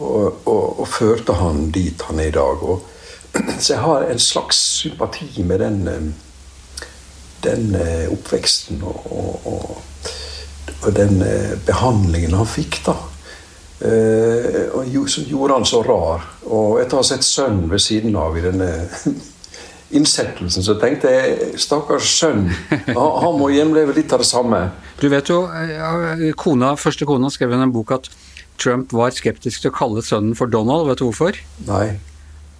og, 0.00 0.40
og, 0.48 0.80
og, 0.80 0.88
førte 0.88 1.36
han 1.36 1.68
dit 1.74 2.02
han 2.08 2.20
er 2.20 2.30
i 2.30 2.34
dag. 2.34 2.64
Og, 2.64 2.82
så 3.60 3.74
jeg 3.74 3.82
har 3.84 4.08
en 4.08 4.22
slags 4.22 4.60
sympati 4.80 5.44
med 5.44 5.60
den, 5.60 5.80
eh, 5.88 6.86
den 7.44 7.74
eh, 7.76 8.06
oppveksten 8.12 8.82
og, 8.82 9.46
og, 9.46 10.92
den 10.96 11.20
eh, 11.22 11.56
behandlingen 11.66 12.38
han 12.38 12.48
fikk, 12.48 12.82
da. 12.86 12.96
Som 13.80 15.24
gjorde 15.24 15.56
han 15.56 15.66
så 15.68 15.80
rar. 15.84 16.24
Og 16.52 16.80
etter 16.80 16.98
å 16.98 17.00
ha 17.00 17.06
sett 17.08 17.24
sønnen 17.24 17.68
ved 17.70 17.80
siden 17.80 18.16
av 18.16 18.36
i 18.36 18.42
denne 18.44 18.68
innsettelsen, 19.96 20.64
så 20.64 20.76
tenkte 20.80 21.12
jeg 21.12 21.60
stakkars 21.60 22.08
sønn, 22.20 22.44
han 22.68 23.38
må 23.40 23.48
gjenleve 23.52 23.96
litt 23.96 24.12
av 24.12 24.20
det 24.22 24.28
samme. 24.28 24.60
Du 25.00 25.08
vet 25.12 25.32
jo, 25.32 25.42
kona, 26.38 26.74
Første 26.80 27.08
kona 27.08 27.32
skrev 27.32 27.56
i 27.56 27.60
en 27.60 27.72
bok 27.72 27.96
at 27.96 28.12
Trump 28.60 28.92
var 28.92 29.14
skeptisk 29.16 29.64
til 29.64 29.72
å 29.72 29.76
kalle 29.76 30.04
sønnen 30.04 30.36
for 30.38 30.50
Donald. 30.52 30.88
Vet 30.90 31.00
du 31.00 31.08
hvorfor? 31.08 31.38
Nei. 31.68 31.98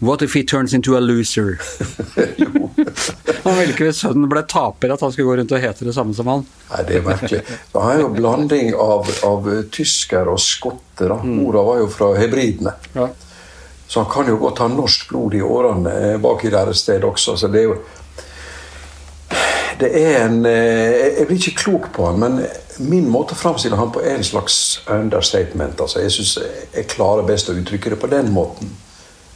What 0.01 0.23
if 0.25 0.33
he 0.33 0.43
turns 0.43 0.73
into 0.73 0.97
a 0.97 1.01
loser? 1.01 1.59
han 3.45 3.59
ville 3.59 3.75
ikke 3.75 3.91
hvis 3.91 4.01
sønnen 4.01 4.31
ble 4.33 4.41
taper, 4.49 4.95
at 4.95 5.03
han 5.05 5.13
skulle 5.13 5.29
gå 5.29 5.35
rundt 5.43 5.53
og 5.53 5.61
hete 5.61 5.85
det 5.85 5.93
samme 5.93 6.17
som 6.17 6.31
han. 6.33 6.47
Nei, 6.71 6.85
Det 6.89 6.97
er 6.97 7.05
merkelig. 7.05 7.41
Han 7.75 7.91
er 7.93 8.01
jo 8.01 8.13
blanding 8.15 8.73
av, 8.81 9.11
av 9.29 9.51
tysker 9.77 10.31
og 10.33 10.41
skotter. 10.41 11.13
Mm. 11.21 11.35
Mora 11.43 11.67
var 11.69 11.83
jo 11.83 11.91
fra 11.93 12.15
hebridene. 12.17 12.73
Ja. 12.97 13.11
Så 13.91 14.01
han 14.01 14.11
kan 14.13 14.29
jo 14.31 14.39
godt 14.41 14.63
ha 14.63 14.71
norsk 14.73 15.09
blod 15.11 15.35
i 15.37 15.43
årene 15.45 16.17
bak 16.23 16.45
i 16.47 16.53
deres 16.55 16.85
sted 16.87 17.05
også. 17.05 17.37
så 17.37 17.51
det 17.53 17.65
er 17.65 17.69
jo 17.69 17.79
Det 19.81 19.91
er 19.97 20.27
en 20.27 20.45
eh, 20.49 21.17
Jeg 21.19 21.27
blir 21.29 21.41
ikke 21.41 21.63
klok 21.63 21.89
på 21.97 22.11
han, 22.11 22.21
men 22.21 22.43
min 22.91 23.09
måte 23.13 23.37
å 23.37 23.41
framstille 23.41 23.79
han 23.81 23.93
på 23.93 24.03
er 24.05 24.19
en 24.19 24.27
slags 24.27 24.81
understatement. 24.89 25.81
Altså, 25.81 26.03
jeg 26.05 26.15
syns 26.17 26.37
jeg 26.75 26.89
klarer 26.93 27.27
best 27.29 27.51
å 27.51 27.57
uttrykke 27.57 27.93
det 27.95 28.01
på 28.01 28.13
den 28.13 28.31
måten 28.33 28.73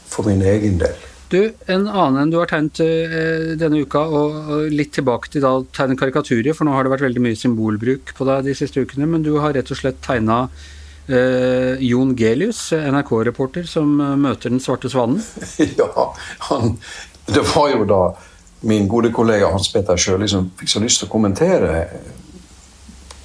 for 0.08 0.28
min 0.28 0.44
egen 0.44 0.78
del. 0.80 0.94
Du, 1.32 1.40
En 1.66 1.88
annen 1.88 2.20
enn 2.20 2.30
du 2.32 2.38
har 2.38 2.50
tegnet 2.50 2.78
uh, 2.84 3.54
denne 3.58 3.82
uka, 3.82 4.04
og, 4.04 4.36
og, 4.44 4.68
litt 4.72 4.92
tilbake 4.94 5.32
til 5.32 5.42
da 5.44 5.56
tegne 5.74 5.96
karikaturer, 5.98 6.54
for 6.54 6.68
nå 6.68 6.74
har 6.76 6.86
det 6.86 6.92
vært 6.94 7.06
veldig 7.08 7.24
mye 7.24 7.38
symbolbruk 7.38 8.14
på 8.16 8.28
deg 8.28 8.46
de 8.46 8.56
siste 8.58 8.84
ukene, 8.84 9.08
men 9.10 9.24
du 9.24 9.32
har 9.42 9.56
rett 9.56 9.72
og 9.72 9.80
slett 9.80 10.02
tegna 10.04 10.44
uh, 10.46 11.80
Jon 11.82 12.14
Gelius, 12.18 12.68
NRK-reporter, 12.76 13.66
som 13.68 13.96
eh, 14.00 14.14
møter 14.20 14.52
Den 14.52 14.62
svarte 14.62 14.92
svanen. 14.92 15.20
ja, 15.80 16.06
han, 16.50 16.76
det 17.32 17.42
var 17.54 17.72
jo 17.72 17.88
da 17.88 18.02
min 18.64 18.88
gode 18.88 19.12
kollega 19.12 19.50
Hans 19.52 19.68
Petter 19.73 19.97
Sjøli 20.00 20.25
liksom, 20.25 20.50
fikk 20.59 20.73
så 20.73 20.83
lyst 20.83 21.02
til 21.02 21.09
å 21.09 21.12
kommentere 21.12 21.87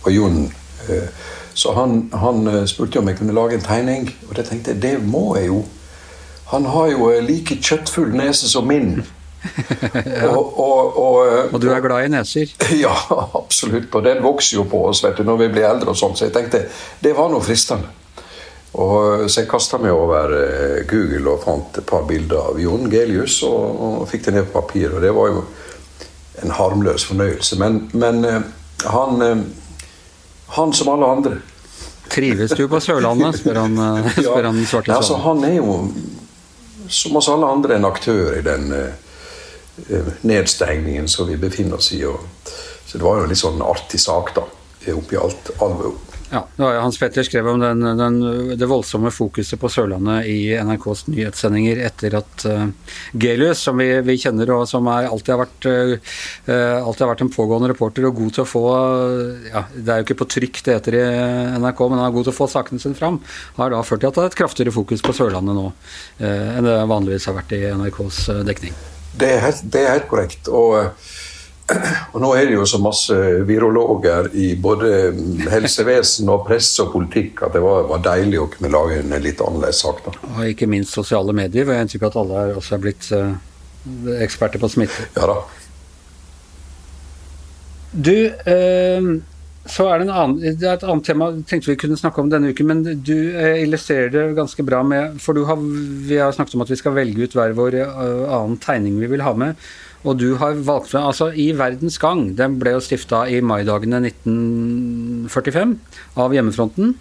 på 0.03 0.13
Jon. 0.13 0.45
Eh, 0.89 1.27
så 1.53 1.73
han, 1.75 2.01
han 2.13 2.47
eh, 2.47 2.65
spurte 2.69 3.01
om 3.01 3.07
jeg 3.09 3.19
kunne 3.19 3.35
lage 3.35 3.57
en 3.57 3.65
tegning, 3.65 4.09
og 4.29 4.35
det 4.37 4.47
tenkte 4.49 4.75
jeg 4.75 4.83
det 4.83 4.95
må 5.03 5.35
jeg 5.37 5.49
jo. 5.49 5.63
Han 6.53 6.65
har 6.65 6.91
jo 6.93 7.09
like 7.21 7.59
kjøttfull 7.61 8.13
nese 8.17 8.49
som 8.49 8.67
min. 8.67 8.99
ja. 10.05 10.29
og, 10.35 10.59
og, 10.59 10.97
og, 10.97 11.19
og, 11.53 11.59
du 11.61 11.69
er 11.71 11.83
glad 11.83 12.07
i 12.07 12.11
neser? 12.11 12.51
Ja, 12.83 12.95
absolutt. 13.37 13.93
Og 13.95 14.03
den 14.03 14.23
vokser 14.23 14.57
jo 14.57 14.65
på 14.69 14.81
oss 14.89 15.03
vet 15.05 15.19
du, 15.19 15.23
når 15.27 15.43
vi 15.45 15.51
blir 15.53 15.69
eldre. 15.69 15.93
og 15.93 15.99
sånn, 15.99 16.17
Så 16.17 16.27
jeg 16.27 16.35
tenkte 16.35 16.65
det 17.03 17.15
var 17.17 17.31
noe 17.31 17.43
fristende. 17.43 17.93
Og 18.77 19.29
Så 19.29 19.41
jeg 19.41 19.49
kasta 19.49 19.79
meg 19.81 19.95
over 19.95 20.33
eh, 20.37 20.81
Google 20.89 21.33
og 21.33 21.43
fant 21.43 21.79
et 21.81 21.87
par 21.89 22.05
bilder 22.09 22.51
av 22.51 22.59
Jon 22.61 22.85
Gelius 22.91 23.39
og, 23.47 23.79
og 23.81 24.03
fikk 24.11 24.27
det 24.27 24.35
ned 24.35 24.49
på 24.49 24.61
papir. 24.61 24.93
Og 24.93 25.01
det 25.01 25.13
var 25.15 25.31
jo 25.31 25.43
en 26.43 26.53
harmløs 26.53 27.07
fornøyelse. 27.09 27.57
Men, 27.59 27.81
men 27.97 28.21
eh, 28.25 28.41
han, 28.85 29.21
eh, 29.25 29.41
han 30.59 30.73
som 30.73 30.93
alle 30.93 31.15
andre 31.17 31.39
Trives 32.09 32.55
du 32.57 32.63
på 32.69 32.79
Sørlandet, 32.81 33.37
spør 33.41 33.59
han, 33.61 33.75
spør 34.15 34.47
han 34.47 34.63
svarte 34.65 34.89
ja, 34.89 34.97
altså, 34.97 35.19
Han 35.21 35.43
er 35.45 35.59
jo 35.59 35.75
som 36.89 37.19
oss 37.19 37.27
alle 37.29 37.45
andre, 37.45 37.75
en 37.75 37.85
aktør 37.85 38.33
i 38.33 38.41
den 38.41 38.71
uh, 38.73 40.07
nedstengningen 40.25 41.05
som 41.07 41.27
vi 41.29 41.37
befinner 41.37 41.77
oss 41.77 41.91
i. 41.93 41.99
Og, 42.09 42.17
så 42.85 42.97
det 42.97 43.05
var 43.05 43.19
jo 43.19 43.27
en 43.27 43.29
litt 43.29 43.41
sånn 43.43 43.61
artig 43.61 44.01
sak, 44.01 44.33
da, 44.33 44.47
oppi 44.95 45.19
alt. 45.21 45.51
Alle, 45.61 45.91
ja, 46.29 46.43
Hans 46.57 46.99
Petter 47.01 47.23
skrev 47.23 47.47
om 47.47 47.59
den, 47.59 47.81
den, 47.97 48.17
det 48.57 48.67
voldsomme 48.69 49.09
fokuset 49.13 49.57
på 49.59 49.69
Sørlandet 49.71 50.27
i 50.29 50.51
NRKs 50.61 51.07
nyhetssendinger 51.09 51.81
etter 51.87 52.17
at 52.19 52.45
uh, 52.45 52.67
Gelius, 53.17 53.63
som 53.65 53.79
vi, 53.81 53.87
vi, 54.05 54.17
kjenner 54.21 54.51
og 54.53 54.67
som 54.69 54.85
er, 54.93 55.07
alltid, 55.09 55.31
har 55.33 55.41
vært, 55.41 55.69
uh, 55.69 56.75
alltid 56.83 57.05
har 57.05 57.11
vært 57.13 57.23
en 57.25 57.33
pågående 57.33 57.71
reporter 57.71 58.05
og 58.09 58.19
god 58.21 58.35
til 58.37 58.45
å 58.45 58.49
få 58.49 58.63
ja, 59.49 59.63
Det 59.73 59.93
er 59.93 60.01
jo 60.01 60.07
ikke 60.07 60.19
på 60.21 60.29
trykk 60.35 60.61
det 60.67 60.77
heter 60.77 60.99
i 60.99 61.03
NRK, 61.63 61.81
men 61.87 62.01
han 62.01 62.09
er 62.11 62.15
god 62.19 62.29
til 62.29 62.35
å 62.35 62.39
få 62.39 62.49
sakene 62.51 62.83
sine 62.83 62.99
fram. 62.99 63.17
Har 63.57 63.73
da 63.73 63.81
ført 63.87 64.05
til 64.05 64.11
at 64.11 64.19
det 64.19 64.27
er 64.27 64.33
et 64.33 64.39
kraftigere 64.43 64.75
fokus 64.75 65.05
på 65.05 65.15
Sørlandet 65.17 65.57
nå 65.57 65.65
uh, 65.71 66.49
enn 66.59 66.67
det 66.67 66.77
vanligvis 66.93 67.25
har 67.31 67.39
vært 67.39 67.57
i 67.57 67.63
NRKs 67.73 68.21
dekning. 68.45 68.77
Det 69.19 69.33
er 69.33 69.41
helt, 69.47 69.65
det 69.73 69.81
er 69.81 69.95
helt 69.97 70.09
korrekt. 70.11 70.53
og 70.53 70.93
og 72.13 72.21
nå 72.23 72.31
er 72.37 72.47
det 72.49 72.55
jo 72.55 72.65
så 72.67 72.79
masse 72.81 73.15
virologer 73.47 74.29
i 74.37 74.51
både 74.59 75.11
helsevesen 75.51 76.29
og 76.31 76.45
presse 76.47 76.81
og 76.83 76.93
politikk 76.95 77.43
at 77.45 77.55
det 77.55 77.63
var, 77.63 77.85
var 77.89 78.03
deilig 78.05 78.41
å 78.41 78.49
kunne 78.53 78.71
lage 78.73 79.01
en 79.01 79.15
litt 79.21 79.41
annerledes 79.43 79.81
sak. 79.85 80.03
da. 80.05 80.15
Og 80.33 80.43
ikke 80.51 80.69
minst 80.69 80.95
sosiale 80.95 81.35
medier, 81.35 81.65
hvor 81.65 81.75
jeg 81.75 81.83
har 81.83 81.87
inntrykk 81.87 82.07
av 82.07 82.11
at 82.11 82.21
alle 82.23 82.43
er 82.43 82.59
også 82.59 82.77
er 82.77 82.85
blitt 82.85 83.09
uh, 83.15 83.33
eksperter 84.19 84.61
på 84.61 84.71
smitte. 84.71 85.09
Ja 85.17 85.29
da. 85.29 85.41
Du, 87.89 88.15
uh, 88.29 89.11
så 89.69 89.85
er 89.89 89.99
det, 89.99 90.07
en 90.07 90.13
annen, 90.13 90.39
det 90.61 90.65
er 90.65 90.77
et 90.77 90.87
annet 90.87 91.05
tema 91.05 91.29
jeg 91.33 91.45
tenkte 91.49 91.71
vi 91.73 91.77
kunne 91.81 91.97
snakke 91.99 92.21
om 92.23 92.29
denne 92.31 92.53
uken, 92.53 92.69
men 92.69 93.03
du 93.05 93.17
uh, 93.35 93.59
illustrerer 93.59 94.13
det 94.15 94.25
ganske 94.37 94.65
bra 94.65 94.81
med 94.85 95.19
For 95.21 95.37
har, 95.45 95.61
vi 96.09 96.17
har 96.21 96.33
snakket 96.33 96.57
om 96.57 96.65
at 96.65 96.73
vi 96.73 96.79
skal 96.79 96.97
velge 96.97 97.27
ut 97.27 97.37
hver 97.37 97.53
vår 97.57 97.83
annen 97.83 98.57
tegning 98.63 98.97
vi 99.01 99.11
vil 99.13 99.25
ha 99.25 99.35
med. 99.37 99.69
Og 100.07 100.15
du 100.19 100.29
har 100.39 100.55
valgt 100.63 100.93
med 100.93 101.03
Altså, 101.03 101.29
I 101.35 101.51
Verdens 101.59 101.99
Gang, 101.99 102.29
den 102.37 102.57
ble 102.61 102.77
jo 102.77 102.83
stifta 102.83 103.25
i 103.27 103.41
maidagene 103.43 103.99
1945 104.07 105.75
av 106.19 106.35
Hjemmefronten. 106.35 106.95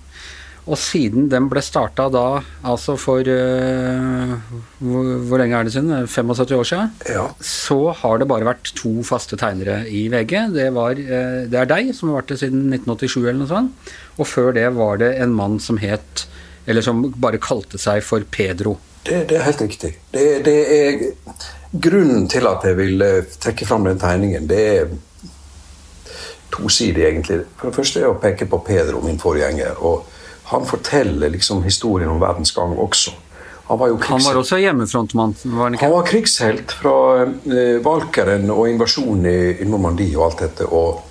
Og 0.68 0.76
siden 0.76 1.30
den 1.32 1.46
ble 1.48 1.62
starta 1.64 2.10
da, 2.12 2.42
altså 2.66 2.92
for 3.00 3.24
uh, 3.24 4.34
hvor, 4.84 5.06
hvor, 5.24 5.40
lenge 5.40 5.56
er 5.56 5.64
det 5.64 5.72
siden? 5.72 5.94
75 6.04 6.52
år 6.58 6.68
siden? 6.68 6.90
Ja. 7.08 7.24
Så 7.40 7.78
har 8.02 8.20
det 8.20 8.28
bare 8.28 8.48
vært 8.50 8.74
to 8.76 8.92
faste 9.06 9.38
tegnere 9.40 9.80
i 9.88 10.04
VG. 10.12 10.34
Det, 10.52 10.66
var, 10.76 10.98
uh, 11.00 11.46
det 11.48 11.62
er 11.62 11.70
deg, 11.72 11.94
som 11.96 12.10
har 12.10 12.20
vært 12.20 12.34
det 12.34 12.42
siden 12.42 12.66
1987 12.68 13.16
eller 13.22 13.40
noe 13.40 13.52
sånt. 13.54 13.94
Og 14.20 14.28
før 14.28 14.52
det 14.58 14.66
var 14.76 15.00
det 15.00 15.14
en 15.22 15.32
mann 15.36 15.56
som 15.62 15.80
het 15.80 16.26
Eller 16.68 16.84
som 16.84 16.98
bare 17.16 17.38
kalte 17.40 17.78
seg 17.80 18.02
for 18.04 18.20
Pedro. 18.28 18.74
Det, 19.08 19.24
det 19.30 19.38
er 19.38 19.46
helt 19.48 19.64
riktig. 19.64 19.92
Det, 20.12 20.24
det 20.46 20.58
er 20.78 21.02
Grunnen 21.68 22.24
til 22.32 22.46
at 22.48 22.62
jeg 22.64 22.76
vil 22.78 23.02
trekke 23.42 23.66
fram 23.68 23.84
den 23.84 23.98
tegningen, 24.00 24.46
det 24.48 24.60
er 24.72 24.86
tosidig, 26.48 27.04
egentlig. 27.04 27.42
For 27.58 27.68
det 27.68 27.76
første 27.76 28.02
er 28.02 28.10
å 28.10 28.18
peke 28.20 28.48
på 28.48 28.60
Pedro, 28.66 29.02
min 29.04 29.20
forgjenger. 29.20 29.78
og 29.78 30.06
Han 30.52 30.66
forteller 30.66 31.28
liksom 31.28 31.62
historien 31.62 32.10
om 32.10 32.20
verdens 32.20 32.52
gang 32.56 32.72
også. 32.78 33.12
Han 33.68 33.78
var, 33.78 33.88
jo 33.88 33.98
han 34.00 34.22
var 34.24 34.38
også 34.40 34.56
hjemmefrontmann? 34.62 35.34
Var 35.44 35.64
han, 35.64 35.74
han, 35.76 35.90
var 35.92 36.06
krigshelt 36.08 36.72
fra 36.72 36.94
eh, 37.28 37.76
Valkeren 37.84 38.48
og 38.48 38.70
invasjonen 38.70 39.26
i, 39.28 39.40
i 39.60 39.66
Normandie 39.68 40.16
og 40.16 40.30
alt 40.30 40.44
dette. 40.46 40.68
Og 40.72 41.02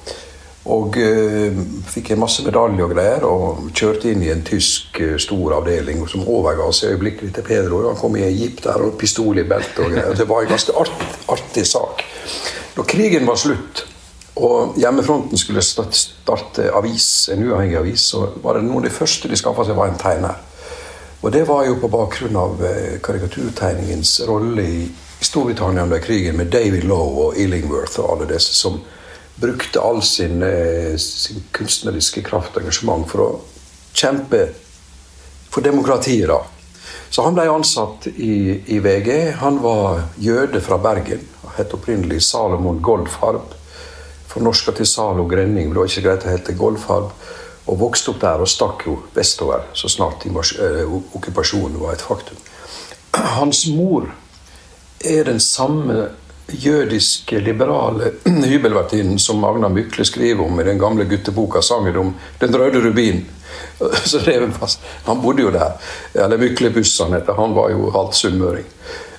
og 0.67 0.97
uh, 0.99 1.59
fikk 1.87 2.11
en 2.13 2.21
masse 2.21 2.43
medaljer 2.45 2.83
og 2.83 2.93
greier, 2.93 3.25
og 3.27 3.67
kjørte 3.77 4.11
inn 4.11 4.23
i 4.25 4.31
en 4.33 4.43
tysk 4.47 4.99
uh, 5.01 5.15
stor 5.21 5.57
avdeling 5.61 6.03
som 6.11 6.25
overga 6.27 6.67
seg 6.75 6.95
øyeblikkelig 6.95 7.33
til 7.35 7.45
Pedro. 7.47 7.83
Han 7.87 7.99
kom 7.99 8.17
i 8.19 8.25
en 8.27 8.35
jeep 8.35 8.59
der 8.65 8.83
og 8.83 8.97
pistol 8.99 9.39
i 9.39 9.45
beltet 9.47 9.79
og 9.85 9.93
greier. 9.93 10.17
Det 10.17 10.27
var 10.29 10.43
en 10.43 10.51
ganske 10.51 10.75
artig, 10.81 11.11
artig 11.33 11.63
sak. 11.69 12.03
Når 12.77 12.89
krigen 12.89 13.29
var 13.29 13.39
slutt, 13.41 13.85
og 14.37 14.75
hjemmefronten 14.77 15.39
skulle 15.41 15.63
starte 15.65 16.67
avis, 16.77 17.07
en 17.33 17.47
uavhengig 17.47 17.79
avis, 17.79 18.09
så 18.11 18.27
var 18.43 18.59
det 18.59 18.67
noe 18.67 18.83
av 18.83 18.89
det 18.89 18.93
første 18.93 19.31
de 19.31 19.39
skaffa 19.39 19.65
seg, 19.65 19.79
var 19.79 19.89
en 19.89 19.97
tegner. 20.01 20.43
Og 21.23 21.31
det 21.33 21.47
var 21.49 21.63
jo 21.65 21.79
på 21.81 21.89
bakgrunn 21.89 22.37
av 22.37 22.59
uh, 22.61 22.99
karikaturtegningens 23.03 24.19
rolle 24.27 24.67
i 24.67 24.83
Storbritannia 25.17 25.87
under 25.87 26.03
krigen, 26.03 26.37
med 26.37 26.51
David 26.53 26.85
Lowe 26.85 27.31
og 27.31 27.39
Illingworth 27.41 27.97
og 28.03 28.11
alle 28.13 28.29
disse 28.35 28.53
som 28.53 28.77
brukte 29.39 29.79
all 29.79 30.01
sin, 30.01 30.43
eh, 30.43 30.97
sin, 30.97 31.43
kunstneriske 31.51 32.21
kraft 32.21 32.55
og 32.55 32.63
engasjement 32.63 33.07
for 33.09 33.21
å 33.21 33.29
kjempe 33.93 34.49
for 35.49 35.61
demokratiet. 35.61 36.27
da. 36.27 36.41
Så 37.09 37.23
han 37.23 37.35
ble 37.35 37.47
ansatt 37.49 38.07
i, 38.07 38.63
i 38.65 38.79
VG. 38.79 39.31
Han 39.39 39.61
var 39.61 40.03
jøde 40.17 40.61
fra 40.61 40.77
Bergen. 40.77 41.27
og 41.43 41.51
Het 41.57 41.73
opprinnelig 41.73 42.21
Salomon 42.21 42.81
Goldfarb. 42.81 43.53
Fornorska 44.27 44.71
til 44.71 44.85
Zalo 44.85 45.25
Grenning. 45.25 45.69
Det 45.69 45.79
var 45.79 45.85
ikke 45.87 46.05
greit 46.09 46.25
å 46.25 46.33
hete 46.33 46.53
Goldfarb. 46.53 47.11
Og 47.67 47.79
vokste 47.79 48.11
opp 48.11 48.21
der 48.21 48.43
og 48.43 48.47
stakk 48.47 48.85
jo 48.87 48.99
vestover 49.15 49.65
så 49.73 49.89
snart 49.91 50.25
eh, 50.25 50.85
okkupasjonen 51.15 51.79
var 51.79 51.93
et 51.93 52.01
faktum. 52.01 52.37
Hans 53.11 53.65
mor 53.67 54.07
er 55.03 55.23
den 55.23 55.39
samme 55.39 56.09
jødiske, 56.47 57.39
liberale 57.39 58.11
hybelvertinnen 58.23 59.19
som 59.19 59.39
Magna 59.39 59.69
Mykle 59.69 60.05
skriver 60.05 60.45
om 60.45 60.59
i 60.59 60.63
den 60.63 60.79
gamle 60.79 61.03
gutteboka 61.05 61.61
'Sangen 61.61 61.97
om 61.97 62.15
den 62.39 62.55
røde 62.55 62.79
rubin'. 62.79 63.25
Så 64.05 64.19
Han 65.03 65.21
bodde 65.21 65.41
jo 65.41 65.51
der. 65.51 65.71
Eller 66.13 66.37
Myklebuss, 66.37 66.99
han 66.99 67.13
heter. 67.13 67.33
Han 67.33 67.53
var 67.53 67.69
jo 67.69 67.91
halvt 67.91 68.15
sunnmøring. 68.15 68.65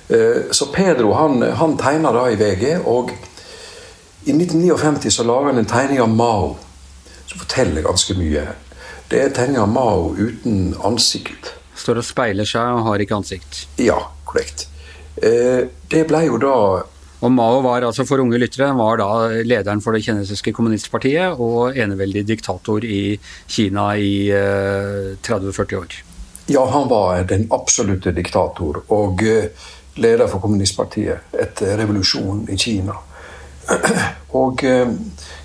Eh, 0.09 0.41
så 0.51 0.65
Pedro 0.65 1.13
han, 1.13 1.41
han 1.41 1.77
tegna 1.77 2.11
da 2.11 2.29
i 2.31 2.35
VG, 2.35 2.79
og 2.85 3.11
i 4.25 4.31
1959 4.31 5.11
så 5.11 5.23
laga 5.23 5.51
han 5.51 5.57
en 5.57 5.65
tegning 5.65 6.01
av 6.01 6.09
Mao 6.09 6.57
som 7.25 7.39
forteller 7.39 7.85
ganske 7.85 8.13
mye. 8.17 8.47
Det 9.09 9.19
er 9.19 9.29
en 9.29 9.35
tegning 9.37 9.61
av 9.61 9.69
Mao 9.69 10.15
uten 10.17 10.73
ansikt. 10.83 11.53
Står 11.77 12.01
og 12.01 12.07
speiler 12.07 12.47
seg 12.47 12.79
og 12.79 12.87
har 12.87 13.03
ikke 13.03 13.19
ansikt. 13.21 13.67
Ja, 13.77 13.99
korrekt. 14.25 14.67
Eh, 15.21 15.69
det 15.93 16.03
ble 16.09 16.25
jo 16.25 16.39
da 16.41 16.55
og 17.19 17.31
Mao 17.35 17.59
var 17.61 17.83
altså 17.83 18.05
for 18.07 18.21
unge 18.23 18.39
lyttere 18.39 18.69
var 18.77 18.99
da 19.01 19.09
lederen 19.43 19.81
for 19.83 19.95
det 19.95 20.05
kinesiske 20.05 20.53
kommunistpartiet 20.55 21.39
og 21.39 21.75
eneveldig 21.75 22.23
diktator 22.29 22.85
i 22.87 23.17
Kina 23.47 23.89
i 23.99 24.29
eh, 24.31 25.17
30-40 25.19 25.75
år. 25.81 25.97
Ja, 26.49 26.63
han 26.71 26.87
var 26.89 27.23
den 27.27 27.49
absolutte 27.51 28.13
diktator 28.15 28.83
og 28.87 29.23
eh, 29.27 29.51
leder 29.99 30.31
for 30.31 30.39
kommunistpartiet 30.39 31.35
etter 31.35 31.75
revolusjonen 31.81 32.47
i 32.49 32.57
Kina. 32.57 32.95
Og 34.39 34.63
eh, 34.63 34.87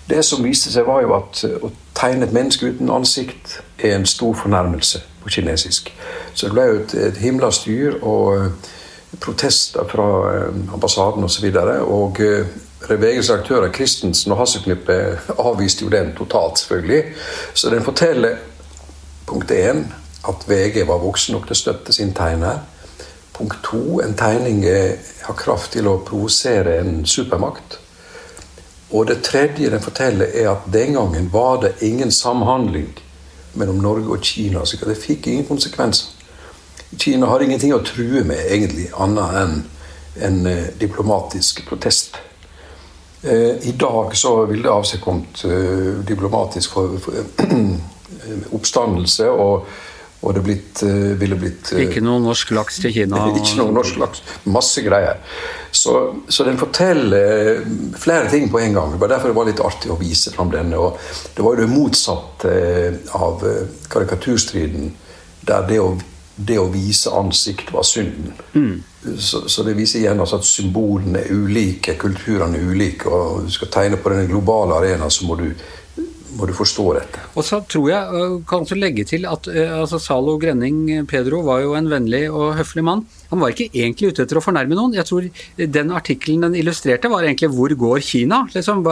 det 0.06 0.22
som 0.24 0.44
viste 0.44 0.70
seg, 0.70 0.86
var 0.86 1.02
jo 1.02 1.14
at 1.16 1.42
å 1.64 1.72
tegne 1.96 2.28
et 2.28 2.32
menneske 2.36 2.70
uten 2.70 2.92
ansikt 2.92 3.58
er 3.80 3.96
en 3.96 4.06
stor 4.06 4.36
fornærmelse 4.36 5.00
på 5.24 5.32
kinesisk. 5.32 5.90
Så 6.36 6.46
det 6.46 6.54
ble 6.54 6.66
jo 6.68 6.78
et, 6.82 6.94
et 7.08 7.20
himla 7.24 7.50
styr. 7.52 7.98
og 8.02 8.52
protester 9.20 9.84
fra 9.88 10.06
eh, 10.34 10.72
ambassaden 10.72 11.24
osv. 11.24 11.44
Og, 11.56 12.00
og 12.00 12.20
eh, 12.20 12.46
VGs 13.00 13.30
aktører 13.30 13.72
Christensen 13.72 14.32
og 14.32 14.38
Hasselknippet 14.38 15.30
avviste 15.38 15.84
jo 15.84 15.90
den 15.90 16.12
totalt, 16.18 16.58
selvfølgelig. 16.58 17.04
Så 17.54 17.70
den 17.70 17.82
forteller 17.82 18.36
punkt 19.26 19.50
én 19.50 19.86
at 20.28 20.48
VG 20.48 20.86
var 20.88 21.00
voksen 21.00 21.34
nok 21.34 21.46
til 21.48 21.56
å 21.56 21.62
støtte 21.62 21.92
sin 21.92 22.12
tegner. 22.16 22.60
Punkt 23.34 23.56
to 23.64 24.00
en 24.04 24.14
tegning 24.14 24.62
har 24.64 25.36
kraft 25.36 25.72
til 25.74 25.88
å 25.88 25.98
provosere 26.06 26.78
en 26.80 27.02
supermakt. 27.08 27.78
Og 28.94 29.08
det 29.08 29.22
tredje 29.22 29.70
den 29.70 29.82
forteller, 29.82 30.26
er 30.34 30.50
at 30.52 30.68
den 30.72 30.92
gangen 30.94 31.32
var 31.32 31.60
det 31.60 31.72
ingen 31.82 32.12
samhandling 32.12 32.92
mellom 33.54 33.76
Norge 33.82 34.08
og 34.08 34.22
Kina. 34.22 34.64
Så 34.64 34.76
det 34.86 34.98
fikk 34.98 35.26
ingen 35.26 35.46
konsekvenser. 35.48 36.13
Kina 36.98 37.26
har 37.26 37.42
ingenting 37.42 37.74
å 37.74 37.82
true 37.84 38.24
med, 38.26 38.40
egentlig, 38.48 38.90
annet 39.00 39.38
enn 39.40 39.62
en 40.14 40.46
eh, 40.46 40.64
diplomatisk 40.78 41.66
protest. 41.68 42.16
Eh, 43.22 43.68
I 43.68 43.72
dag 43.78 44.16
så 44.16 44.46
ville 44.46 44.62
det 44.62 44.70
avstedkommet 44.70 45.44
eh, 45.44 45.90
diplomatisk 46.06 46.78
oppstandelse. 48.58 49.30
og 49.30 49.66
og 50.24 50.32
det 50.32 50.40
blitt, 50.40 50.80
ville 51.20 51.36
blitt 51.36 51.74
Ikke 51.76 52.00
noe 52.00 52.16
norsk 52.24 52.54
laks 52.56 52.78
til 52.80 52.94
Kina? 52.94 53.26
Ikke 53.36 53.58
noe 53.58 53.74
norsk 53.76 53.98
laks. 54.00 54.22
Masse 54.48 54.80
greier. 54.80 55.18
Så, 55.68 55.92
så, 56.32 56.46
den 56.48 56.56
forteller 56.56 57.60
flere 58.00 58.30
ting 58.32 58.48
på 58.48 58.62
en 58.62 58.72
gang. 58.72 58.94
Det 58.94 59.02
var 59.02 59.12
derfor 59.12 59.34
det 59.34 59.36
var 59.36 59.50
litt 59.50 59.60
artig 59.60 59.92
å 59.92 59.98
vise 60.00 60.32
fram 60.32 60.48
denne. 60.54 60.80
Og 60.80 60.96
det 61.36 61.44
var 61.44 61.58
jo 61.58 61.66
det 61.66 61.74
motsatte 61.74 62.54
av 63.20 63.44
karikaturstriden, 63.92 64.94
der 65.44 65.68
det 65.68 65.82
å 65.84 65.92
det 66.36 66.58
å 66.58 66.66
vise 66.72 67.12
ansikt 67.14 67.70
var 67.74 67.86
synden. 67.86 68.34
Mm. 68.54 68.82
Så, 69.20 69.44
så, 69.48 69.62
det 69.66 69.76
viser 69.78 70.00
igjen 70.00 70.20
altså 70.20 70.40
at 70.40 70.48
symbolene 70.48 71.20
er 71.22 71.32
ulike, 71.32 71.96
kulturene 72.00 72.58
er 72.58 72.70
ulike. 72.72 73.08
og 73.08 73.44
Du 73.46 73.54
skal 73.54 73.70
tegne 73.72 74.00
på 74.00 74.12
den 74.12 74.28
globale 74.30 74.78
arena, 74.80 75.10
så 75.12 75.28
må 75.28 75.36
du, 75.38 75.50
må 76.38 76.48
du 76.48 76.54
forstå 76.56 76.86
dette. 76.98 77.26
Og 77.34 77.46
så 77.46 77.60
tror 77.68 77.90
jeg, 77.92 78.20
øh, 78.20 78.38
kan 78.48 78.64
også 78.64 78.78
legge 78.80 79.04
til 79.08 79.28
at 79.30 79.46
øh, 79.52 79.80
altså 79.80 80.00
Zalo 80.02 80.38
Grenning 80.40 81.06
Pedro 81.10 81.44
var 81.46 81.62
jo 81.62 81.76
en 81.78 81.90
vennlig 81.92 82.26
og 82.30 82.56
høflig 82.58 82.86
mann. 82.86 83.04
Han 83.34 83.42
var 83.42 83.50
ikke 83.50 83.72
egentlig 83.74 84.12
ute 84.12 84.22
etter 84.24 84.38
å 84.38 84.44
fornærme 84.44 84.78
noen. 84.78 84.94
Jeg 84.94 85.08
tror 85.08 85.26
Den 85.58 85.90
artikkelen 85.90 86.46
den 86.46 86.54
illustrerte, 86.62 87.10
var 87.10 87.26
egentlig 87.26 87.50
'Hvor 87.50 87.74
går 87.74 87.98
Kina?' 88.00 88.46
Liksom, 88.54 88.86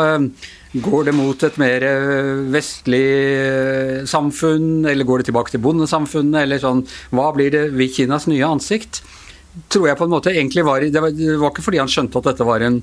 Går 0.72 1.04
det 1.04 1.14
mot 1.14 1.42
et 1.44 1.58
mer 1.58 1.84
øh, 1.84 2.48
vestlig 2.48 4.08
samfunn, 4.08 4.86
eller 4.88 5.04
går 5.04 5.18
det 5.18 5.26
tilbake 5.28 5.52
til 5.52 5.60
bondesamfunnet, 5.60 6.42
eller 6.42 6.58
sånn 6.58 6.86
Hva 7.12 7.28
blir 7.36 7.50
det 7.52 7.92
Kinas 7.92 8.26
nye 8.26 8.40
ansikt? 8.40 9.02
Tror 9.68 9.88
jeg 9.88 9.98
på 9.98 10.06
en 10.06 10.12
måte 10.12 10.32
egentlig 10.32 10.64
var 10.64 10.80
det, 10.80 11.00
var 11.00 11.12
det, 11.12 11.34
var 11.40 11.52
ikke 11.52 11.64
fordi 11.64 11.80
han 11.82 11.90
skjønte 11.90 12.20
at 12.20 12.28
dette 12.30 12.46
var 12.48 12.64
en 12.64 12.78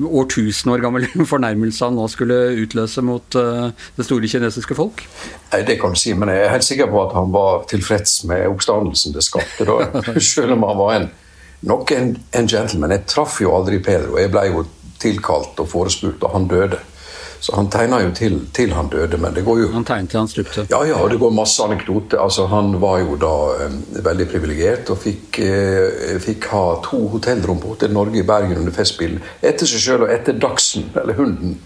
årtusen 0.00 0.72
år 0.72 0.84
gammel 0.84 1.04
fornærmelse 1.32 1.84
han 1.84 1.98
nå 1.98 2.06
skulle 2.12 2.38
utløse 2.62 3.04
mot 3.04 3.36
uh, 3.36 3.68
det 3.98 4.06
store 4.08 4.30
kinesiske 4.30 4.76
folk? 4.78 5.04
Nei, 5.52 5.60
Det 5.68 5.76
kan 5.80 5.92
du 5.92 6.00
si, 6.00 6.14
men 6.16 6.32
jeg 6.32 6.46
er 6.46 6.54
helt 6.54 6.68
sikker 6.68 6.88
på 6.92 7.02
at 7.04 7.12
han 7.18 7.34
var 7.34 7.66
tilfreds 7.70 8.22
med 8.30 8.46
oppstandelsen 8.48 9.16
det 9.16 9.26
skapte 9.26 9.68
da. 9.68 9.90
Selv 10.34 10.56
om 10.56 10.64
han 10.68 10.80
var 10.80 10.96
en, 10.96 11.10
nok 11.68 11.92
en, 11.96 12.16
en 12.32 12.48
gentleman. 12.48 12.96
Jeg 12.96 13.06
traff 13.12 13.40
jo 13.44 13.52
aldri 13.56 13.82
Pedro. 13.84 14.16
Jeg 14.20 14.32
ble 14.32 14.48
jo 14.48 14.64
tilkalt 15.04 15.60
og 15.60 15.68
forespurt 15.68 16.22
da 16.22 16.32
han 16.32 16.48
døde. 16.48 16.80
Så 17.44 17.52
han 17.58 17.66
tegna 17.68 17.98
jo 18.00 18.12
til, 18.16 18.38
til, 18.56 18.70
han 18.72 18.86
døde, 18.88 19.18
men 19.20 19.34
det 19.36 19.42
går 19.44 19.58
jo 19.60 19.66
Han 19.74 19.84
tegnet 19.84 20.14
til 20.14 20.22
han 20.22 20.30
stupte? 20.32 20.62
Ja, 20.70 20.78
ja, 20.88 20.96
og 20.96 21.10
det 21.12 21.18
går 21.20 21.34
masse 21.36 21.60
anekdoter. 21.60 22.16
Altså, 22.24 22.46
han 22.48 22.78
var 22.80 23.02
jo 23.02 23.18
da 23.20 23.32
eh, 23.66 23.74
veldig 24.06 24.26
privilegert 24.30 24.92
og 24.94 25.02
fikk, 25.02 25.42
eh, 25.44 26.14
fikk, 26.24 26.48
ha 26.54 26.62
to 26.86 27.02
hotellrom 27.12 27.60
på 27.60 27.74
Hotell 27.74 27.92
Norge 27.92 28.22
i 28.22 28.24
Bergen 28.24 28.56
under 28.62 28.72
Festspillen. 28.72 29.20
Etter 29.44 29.68
seg 29.68 29.84
sjøl 29.84 30.06
og 30.06 30.14
etter 30.16 30.40
Dagsen, 30.40 30.88
eller 31.02 31.20
hunden. 31.20 31.58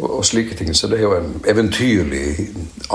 Og, 0.00 0.10
og, 0.10 0.26
slike 0.26 0.58
ting. 0.58 0.74
Så 0.74 0.90
det 0.90 0.98
er 0.98 1.06
jo 1.06 1.14
en 1.20 1.30
eventyrlig 1.54 2.26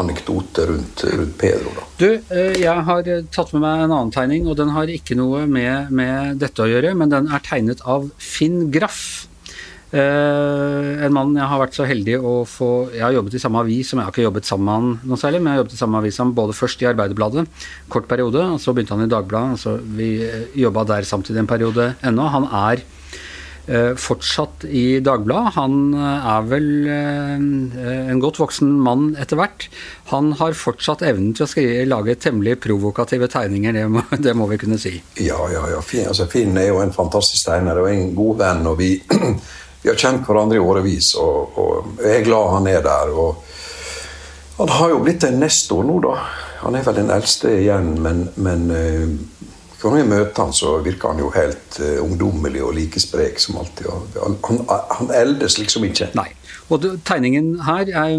anekdote 0.03 0.67
rundt, 0.67 1.07
rundt 1.15 1.39
Pedro. 1.39 1.71
da. 1.79 1.89
Du, 1.95 2.09
eh, 2.11 2.59
jeg 2.59 2.87
har 2.91 3.15
tatt 3.31 3.55
med 3.55 3.63
meg 3.63 3.87
en 3.87 3.95
annen 4.01 4.11
tegning, 4.11 4.51
og 4.51 4.59
den 4.59 4.75
har 4.75 4.91
ikke 4.91 5.15
noe 5.15 5.47
med, 5.47 5.95
med 5.95 6.43
dette 6.43 6.67
å 6.67 6.71
gjøre, 6.75 6.91
men 6.91 7.15
den 7.15 7.31
er 7.31 7.47
tegnet 7.47 7.87
av 7.87 8.11
Finn 8.19 8.65
Graff. 8.75 9.29
Uh, 9.91 11.03
en 11.03 11.11
mann 11.11 11.33
jeg 11.35 11.47
har 11.51 11.59
vært 11.59 11.75
så 11.75 11.83
heldig 11.83 12.13
å 12.23 12.45
få 12.47 12.67
Jeg 12.93 13.03
har 13.03 13.11
jobbet 13.11 13.33
i 13.35 13.41
samme 13.43 13.59
avis 13.59 13.89
som 13.91 13.99
jeg 13.99 14.07
har 14.07 14.13
ikke 14.13 14.23
jobbet 14.23 14.47
sammen 14.47 14.69
med 14.69 14.77
han 14.77 15.09
noe 15.11 15.19
særlig, 15.19 15.41
men 15.41 15.51
jeg 15.51 15.57
har 15.57 15.61
jobbet 15.65 15.75
i 15.75 15.81
samme 15.81 15.99
avis 15.99 16.19
som 16.21 16.31
både 16.37 16.55
først 16.55 16.85
i 16.85 16.87
Arbeiderbladet, 16.87 17.43
kort 17.91 18.07
periode, 18.07 18.45
og 18.53 18.63
så 18.63 18.71
begynte 18.71 18.95
han 18.95 19.03
i 19.03 19.11
Dagbladet. 19.11 19.57
Altså, 19.57 19.75
vi 19.99 20.13
eh, 20.23 20.47
jobba 20.63 20.85
der 20.87 21.07
samtidig 21.07 21.43
en 21.43 21.51
periode 21.51 21.89
ennå. 22.07 22.29
Han 22.31 22.47
er 22.47 22.85
uh, 23.67 23.91
fortsatt 23.99 24.63
i 24.71 24.85
Dagbladet. 25.03 25.55
Han 25.57 25.77
er 25.99 26.47
vel 26.47 26.69
uh, 26.87 28.09
en 28.13 28.23
godt 28.23 28.39
voksen 28.39 28.71
mann 28.87 29.09
etter 29.19 29.41
hvert. 29.41 29.67
Han 30.13 30.37
har 30.39 30.55
fortsatt 30.55 31.03
evnen 31.03 31.35
til 31.35 31.49
å 31.49 31.51
skrive, 31.51 31.83
lage 31.89 32.15
temmelig 32.15 32.61
provokative 32.63 33.27
tegninger, 33.33 33.75
det 33.75 33.87
må, 33.91 34.07
det 34.25 34.39
må, 34.39 34.47
vi 34.53 34.61
kunne 34.63 34.79
si. 34.79 34.95
Ja, 35.19 35.41
ja, 35.51 35.67
ja. 35.75 35.83
Finn, 35.83 36.07
altså, 36.07 36.31
Finn 36.31 36.55
er 36.55 36.71
jo 36.71 36.79
en 36.79 36.95
fantastisk 36.95 37.51
tegner 37.51 37.83
og 37.83 37.91
en 37.91 38.13
god 38.15 38.45
venn. 38.45 38.69
og 38.71 38.79
vi 38.79 38.95
vi 39.81 39.89
har 39.89 39.99
kjent 39.99 40.25
hverandre 40.27 40.59
i 40.59 40.63
årevis, 40.63 41.13
og, 41.19 41.57
og, 41.57 41.93
jeg 42.03 42.19
er 42.19 42.25
glad 42.27 42.55
han 42.55 42.69
er 42.69 42.81
der. 42.85 43.13
og 43.13 43.43
Han 44.59 44.73
har 44.77 44.93
jo 44.93 45.03
blitt 45.03 45.25
en 45.25 45.39
nestor 45.41 45.83
nå, 45.87 45.99
da. 46.03 46.17
Han 46.61 46.77
er 46.77 46.85
vel 46.85 46.99
den 47.01 47.13
eldste 47.13 47.55
igjen, 47.57 47.95
men, 48.03 48.27
men 48.37 48.67
når 49.81 49.95
vi 49.95 50.03
møter 50.05 50.43
han, 50.43 50.53
så 50.53 50.75
virker 50.85 51.13
han 51.13 51.21
jo 51.21 51.31
helt 51.33 51.79
uh, 51.81 51.97
ungdommelig 52.03 52.61
og 52.65 52.75
like 52.77 53.01
sprek 53.01 53.41
som 53.41 53.57
alltid. 53.61 53.89
Han, 54.21 54.37
han, 54.45 54.61
han, 54.69 55.13
eldes 55.15 55.57
liksom 55.57 55.87
ikke. 55.87 56.11
Nei. 56.17 56.29
Og 56.71 56.85
tegningen 57.07 57.55
her 57.65 57.89
er, 57.89 58.13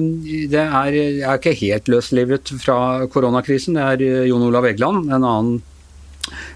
det 0.52 0.60
er, 0.60 0.96
er 1.22 1.38
ikke 1.38 1.54
helt 1.62 1.88
løslivet 1.88 2.52
fra 2.60 3.06
koronakrisen. 3.12 3.78
Det 3.78 3.84
er 3.86 4.02
eh, 4.04 4.26
Jon 4.28 4.44
Olav 4.44 4.66
Egeland, 4.68 5.06
en 5.06 5.24
annen 5.24 5.54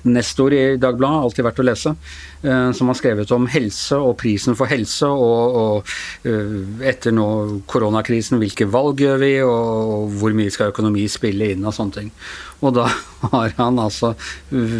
nestor 0.07 0.55
i 0.55 0.63
Dagbladet, 0.81 1.25
alltid 1.25 1.47
verdt 1.47 1.61
å 1.63 1.67
lese, 1.67 1.93
eh, 2.43 2.71
som 2.77 2.91
har 2.91 2.99
skrevet 2.99 3.33
om 3.35 3.49
helse 3.51 3.99
og 3.99 4.17
prisen 4.21 4.57
for 4.59 4.71
helse, 4.71 5.09
og, 5.09 5.59
og 5.61 6.29
eh, 6.29 6.87
etter 6.91 7.15
nå 7.15 7.27
koronakrisen, 7.71 8.41
hvilke 8.43 8.69
valg 8.71 9.03
gjør 9.05 9.21
vi, 9.23 9.33
og 9.47 10.15
hvor 10.21 10.37
mye 10.37 10.53
skal 10.55 10.73
økonomi 10.75 11.07
spille 11.13 11.53
inn, 11.55 11.67
og 11.67 11.77
sånne 11.77 11.99
ting. 12.01 12.13
Og 12.63 12.77
da 12.79 12.89
har 13.35 13.57
han 13.59 13.83
altså, 13.83 14.15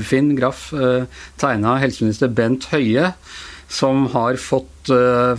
Finn 0.07 0.35
Graff, 0.39 0.71
eh, 0.77 1.07
tegna 1.41 1.79
helseminister 1.83 2.33
Bent 2.33 2.71
Høie, 2.73 3.13
som 3.67 4.05
har 4.13 4.37
fått 4.39 4.87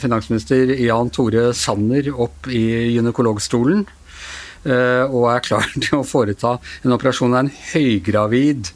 finansminister 0.04 0.73
Jan 0.84 1.08
Tore 1.15 1.54
Sanner 1.56 2.10
opp 2.12 2.50
i 2.52 2.91
gynekologstolen. 2.91 3.86
Og 4.67 5.28
er 5.32 5.45
klar 5.45 5.69
til 5.86 6.02
å 6.02 6.04
foreta 6.04 6.58
en 6.84 6.91
operasjon 6.97 7.32
av 7.32 7.45
en 7.45 7.54
høygravid 7.69 8.73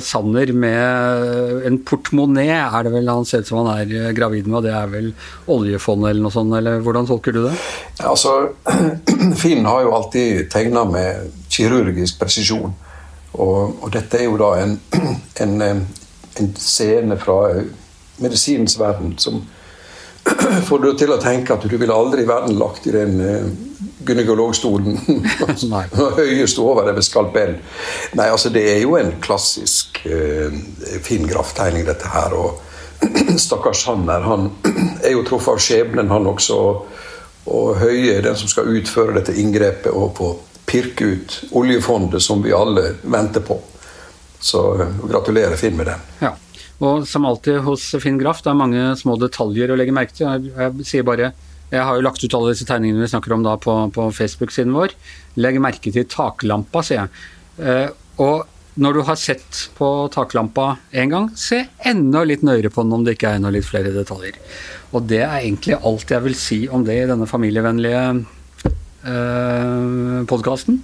Sanner 0.00 0.52
med 0.56 1.66
en 1.68 1.76
portemonné, 1.84 2.46
er 2.48 2.86
det 2.86 2.92
vel 2.94 3.10
han 3.12 3.26
ser 3.28 3.42
ut 3.42 3.50
som 3.50 3.58
han 3.60 3.68
er 3.74 3.90
eh, 3.92 4.12
gravid 4.16 4.46
med, 4.48 4.56
og 4.56 4.64
det 4.64 4.72
er 4.72 4.88
vel 4.88 5.10
oljefondet 5.52 6.14
eller 6.14 6.24
noe 6.24 6.32
sånt, 6.32 6.54
eller 6.56 6.80
hvordan 6.84 7.08
tolker 7.10 7.36
du 7.36 7.42
det? 7.44 7.52
Altså, 8.00 8.54
Finn 9.42 9.68
har 9.68 9.84
jo 9.84 9.92
alltid 9.98 10.48
tegna 10.52 10.86
med 10.88 11.28
kirurgisk 11.52 12.22
presisjon. 12.22 12.72
Og, 13.36 13.76
og, 13.82 13.86
dette 13.92 14.18
er 14.18 14.30
jo 14.30 14.40
da 14.40 14.54
en, 14.62 14.76
en, 15.44 15.56
en 16.40 16.52
scene 16.56 17.20
fra 17.20 17.40
medisinens 18.20 18.78
verden 18.80 19.18
som 19.20 19.42
får 20.68 20.86
du 20.86 20.92
til 20.96 21.12
å 21.12 21.20
tenke 21.20 21.52
at 21.52 21.68
du 21.68 21.76
ville 21.76 21.94
aldri 21.94 22.24
i 22.24 22.28
verden 22.32 22.56
lagt 22.60 22.88
i 22.88 22.96
den 22.96 23.20
gynekologstolen 24.06 24.98
høyest 26.18 26.58
over 26.58 26.88
det 26.88 26.96
med 26.96 27.06
skalpell. 27.06 27.54
Nei, 28.18 28.26
altså 28.28 28.52
det 28.52 28.64
er 28.72 28.82
jo 28.82 28.96
en 28.98 29.14
klassisk 29.22 30.02
eh, 30.06 30.52
fin 31.04 31.26
graftegning, 31.28 31.86
dette 31.88 32.10
her. 32.10 32.34
Og 32.36 32.60
stakkars 33.46 33.84
Sanner, 33.84 34.24
han 34.26 34.50
er 35.04 35.14
jo 35.14 35.24
truffet 35.28 35.54
av 35.54 35.64
skjebnen, 35.64 36.12
han 36.12 36.30
også. 36.30 36.60
Og 37.50 37.80
Høie 37.80 38.18
er 38.18 38.24
den 38.24 38.38
som 38.38 38.50
skal 38.50 38.70
utføre 38.70 39.16
dette 39.16 39.34
inngrepet 39.40 39.90
og 39.92 40.14
få 40.18 40.30
pirke 40.70 41.04
ut 41.04 41.40
oljefondet 41.58 42.22
som 42.22 42.44
vi 42.44 42.54
alle 42.54 42.94
venter 43.02 43.42
på. 43.42 43.56
Så 44.40 44.60
uh, 44.78 44.86
gratulerer 45.08 45.56
Finn 45.58 45.76
med 45.76 45.90
den. 45.90 46.04
Ja. 46.20 46.36
Og 46.80 47.08
som 47.08 47.26
alltid 47.28 47.58
hos 47.66 47.82
Finn 48.00 48.16
Graff, 48.20 48.40
det 48.44 48.52
er 48.52 48.56
mange 48.56 48.84
små 48.96 49.18
detaljer 49.20 49.72
å 49.72 49.76
legge 49.76 49.92
merke 49.92 50.14
til. 50.16 50.28
Jeg, 50.30 50.52
jeg 50.54 50.86
sier 50.88 51.04
bare 51.04 51.32
jeg 51.70 51.86
har 51.86 51.96
jo 51.96 52.04
lagt 52.04 52.22
ut 52.24 52.34
alle 52.34 52.54
disse 52.54 52.66
tegningene 52.66 53.04
vi 53.04 53.10
snakker 53.12 53.34
om 53.36 53.44
da 53.46 53.56
på, 53.60 53.74
på 53.94 54.08
Facebook-siden 54.14 54.74
vår. 54.74 54.94
Legg 55.38 55.60
merke 55.62 55.92
til 55.94 56.08
taklampa, 56.10 56.82
sier 56.86 57.04
jeg. 57.04 57.28
Eh, 57.62 57.88
og 58.20 58.48
når 58.80 58.96
du 58.96 59.00
har 59.06 59.18
sett 59.18 59.68
på 59.76 59.86
taklampa 60.14 60.76
én 60.90 61.10
gang, 61.12 61.30
se 61.38 61.62
enda 61.86 62.22
litt 62.26 62.42
nøyere 62.46 62.72
på 62.72 62.84
den 62.86 62.94
om 62.96 63.06
det 63.06 63.16
ikke 63.16 63.32
er 63.32 63.40
enda 63.40 63.52
litt 63.54 63.66
flere 63.68 63.94
detaljer. 63.94 64.38
Og 64.94 65.06
det 65.10 65.22
er 65.22 65.40
egentlig 65.40 65.78
alt 65.78 66.10
jeg 66.10 66.26
vil 66.26 66.38
si 66.38 66.60
om 66.70 66.84
det 66.86 66.96
i 66.98 67.08
denne 67.10 67.28
familievennlige 67.30 68.04
eh, 69.06 70.22
podkasten. 70.30 70.80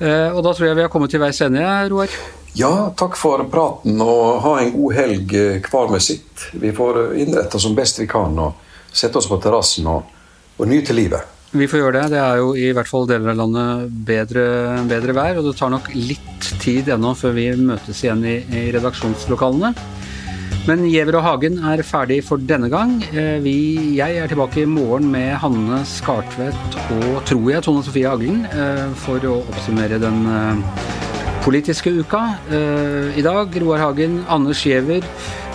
Eh, 0.00 0.30
og 0.32 0.40
da 0.46 0.54
tror 0.54 0.70
jeg 0.70 0.78
vi 0.78 0.86
har 0.86 0.92
kommet 0.92 1.12
til 1.12 1.20
veis 1.20 1.40
ende, 1.44 1.64
Roar. 1.92 2.12
Ja, 2.56 2.90
takk 2.98 3.14
for 3.20 3.44
praten, 3.52 4.00
og 4.00 4.40
ha 4.46 4.56
en 4.62 4.72
god 4.74 4.96
helg 4.96 5.36
eh, 5.36 5.60
hver 5.68 5.92
med 5.92 6.02
sitt. 6.04 6.48
Vi 6.56 6.72
får 6.74 7.12
innrette 7.20 7.60
oss 7.60 7.68
som 7.68 7.76
best 7.76 8.00
vi 8.00 8.08
kan 8.10 8.38
og 8.40 8.69
sette 8.92 9.20
oss 9.20 9.28
på 9.30 9.38
terrassen 9.42 9.86
og, 9.90 10.08
og 10.58 10.70
nyte 10.70 10.96
livet. 10.96 11.36
Vi 11.50 11.66
får 11.66 11.80
gjøre 11.80 11.96
det. 11.96 12.10
Det 12.12 12.20
er 12.22 12.36
jo 12.38 12.50
i 12.54 12.68
hvert 12.74 12.86
fall 12.86 13.08
deler 13.10 13.32
av 13.32 13.40
landet 13.40 13.94
bedre, 14.06 14.44
bedre 14.90 15.14
vær, 15.16 15.40
og 15.40 15.48
det 15.48 15.56
tar 15.58 15.72
nok 15.74 15.90
litt 15.96 16.50
tid 16.62 16.92
ennå 16.94 17.10
før 17.18 17.34
vi 17.34 17.48
møtes 17.58 18.04
igjen 18.04 18.22
i, 18.22 18.36
i 18.54 18.68
redaksjonslokalene. 18.76 19.72
Men 20.68 20.84
Giæver 20.86 21.16
og 21.18 21.24
Hagen 21.24 21.56
er 21.66 21.80
ferdig 21.86 22.20
for 22.26 22.38
denne 22.38 22.68
gang. 22.70 22.98
Eh, 23.10 23.38
vi, 23.42 23.56
jeg 23.96 24.20
er 24.20 24.30
tilbake 24.30 24.62
i 24.62 24.68
morgen 24.68 25.08
med 25.10 25.32
Hanne 25.40 25.80
Skartvedt 25.88 26.76
og, 26.98 27.22
tror 27.26 27.46
jeg, 27.50 27.64
Tone 27.64 27.82
Sofie 27.86 28.10
Aglen 28.10 28.44
eh, 28.52 28.84
for 29.00 29.24
å 29.26 29.40
oppsummere 29.40 29.98
den 30.02 30.20
politiske 31.44 31.90
uka. 31.90 32.20
Eh, 32.50 33.18
I 33.18 33.22
dag 33.22 33.56
Roar 33.62 33.78
Hagen, 33.78 34.24
Anders 34.28 34.64
Giæver 34.66 35.04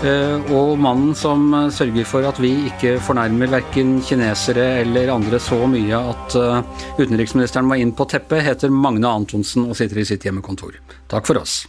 eh, 0.04 0.54
og 0.54 0.80
mannen 0.82 1.14
som 1.18 1.54
eh, 1.54 1.70
sørger 1.74 2.08
for 2.10 2.26
at 2.28 2.40
vi 2.42 2.52
ikke 2.72 2.96
fornærmer 3.04 3.52
verken 3.54 4.00
kinesere 4.06 4.66
eller 4.82 5.14
andre 5.14 5.40
så 5.40 5.62
mye 5.70 6.00
at 6.00 6.40
utenriksministeren 6.98 7.70
må 7.70 7.80
inn 7.82 7.94
på 7.96 8.08
teppet, 8.10 8.44
heter 8.48 8.74
Magne 8.74 9.12
Antonsen 9.12 9.70
og 9.70 9.78
sitter 9.78 10.02
i 10.02 10.10
sitt 10.10 10.26
hjemmekontor. 10.26 10.80
Takk 11.12 11.30
for 11.30 11.44
oss. 11.44 11.64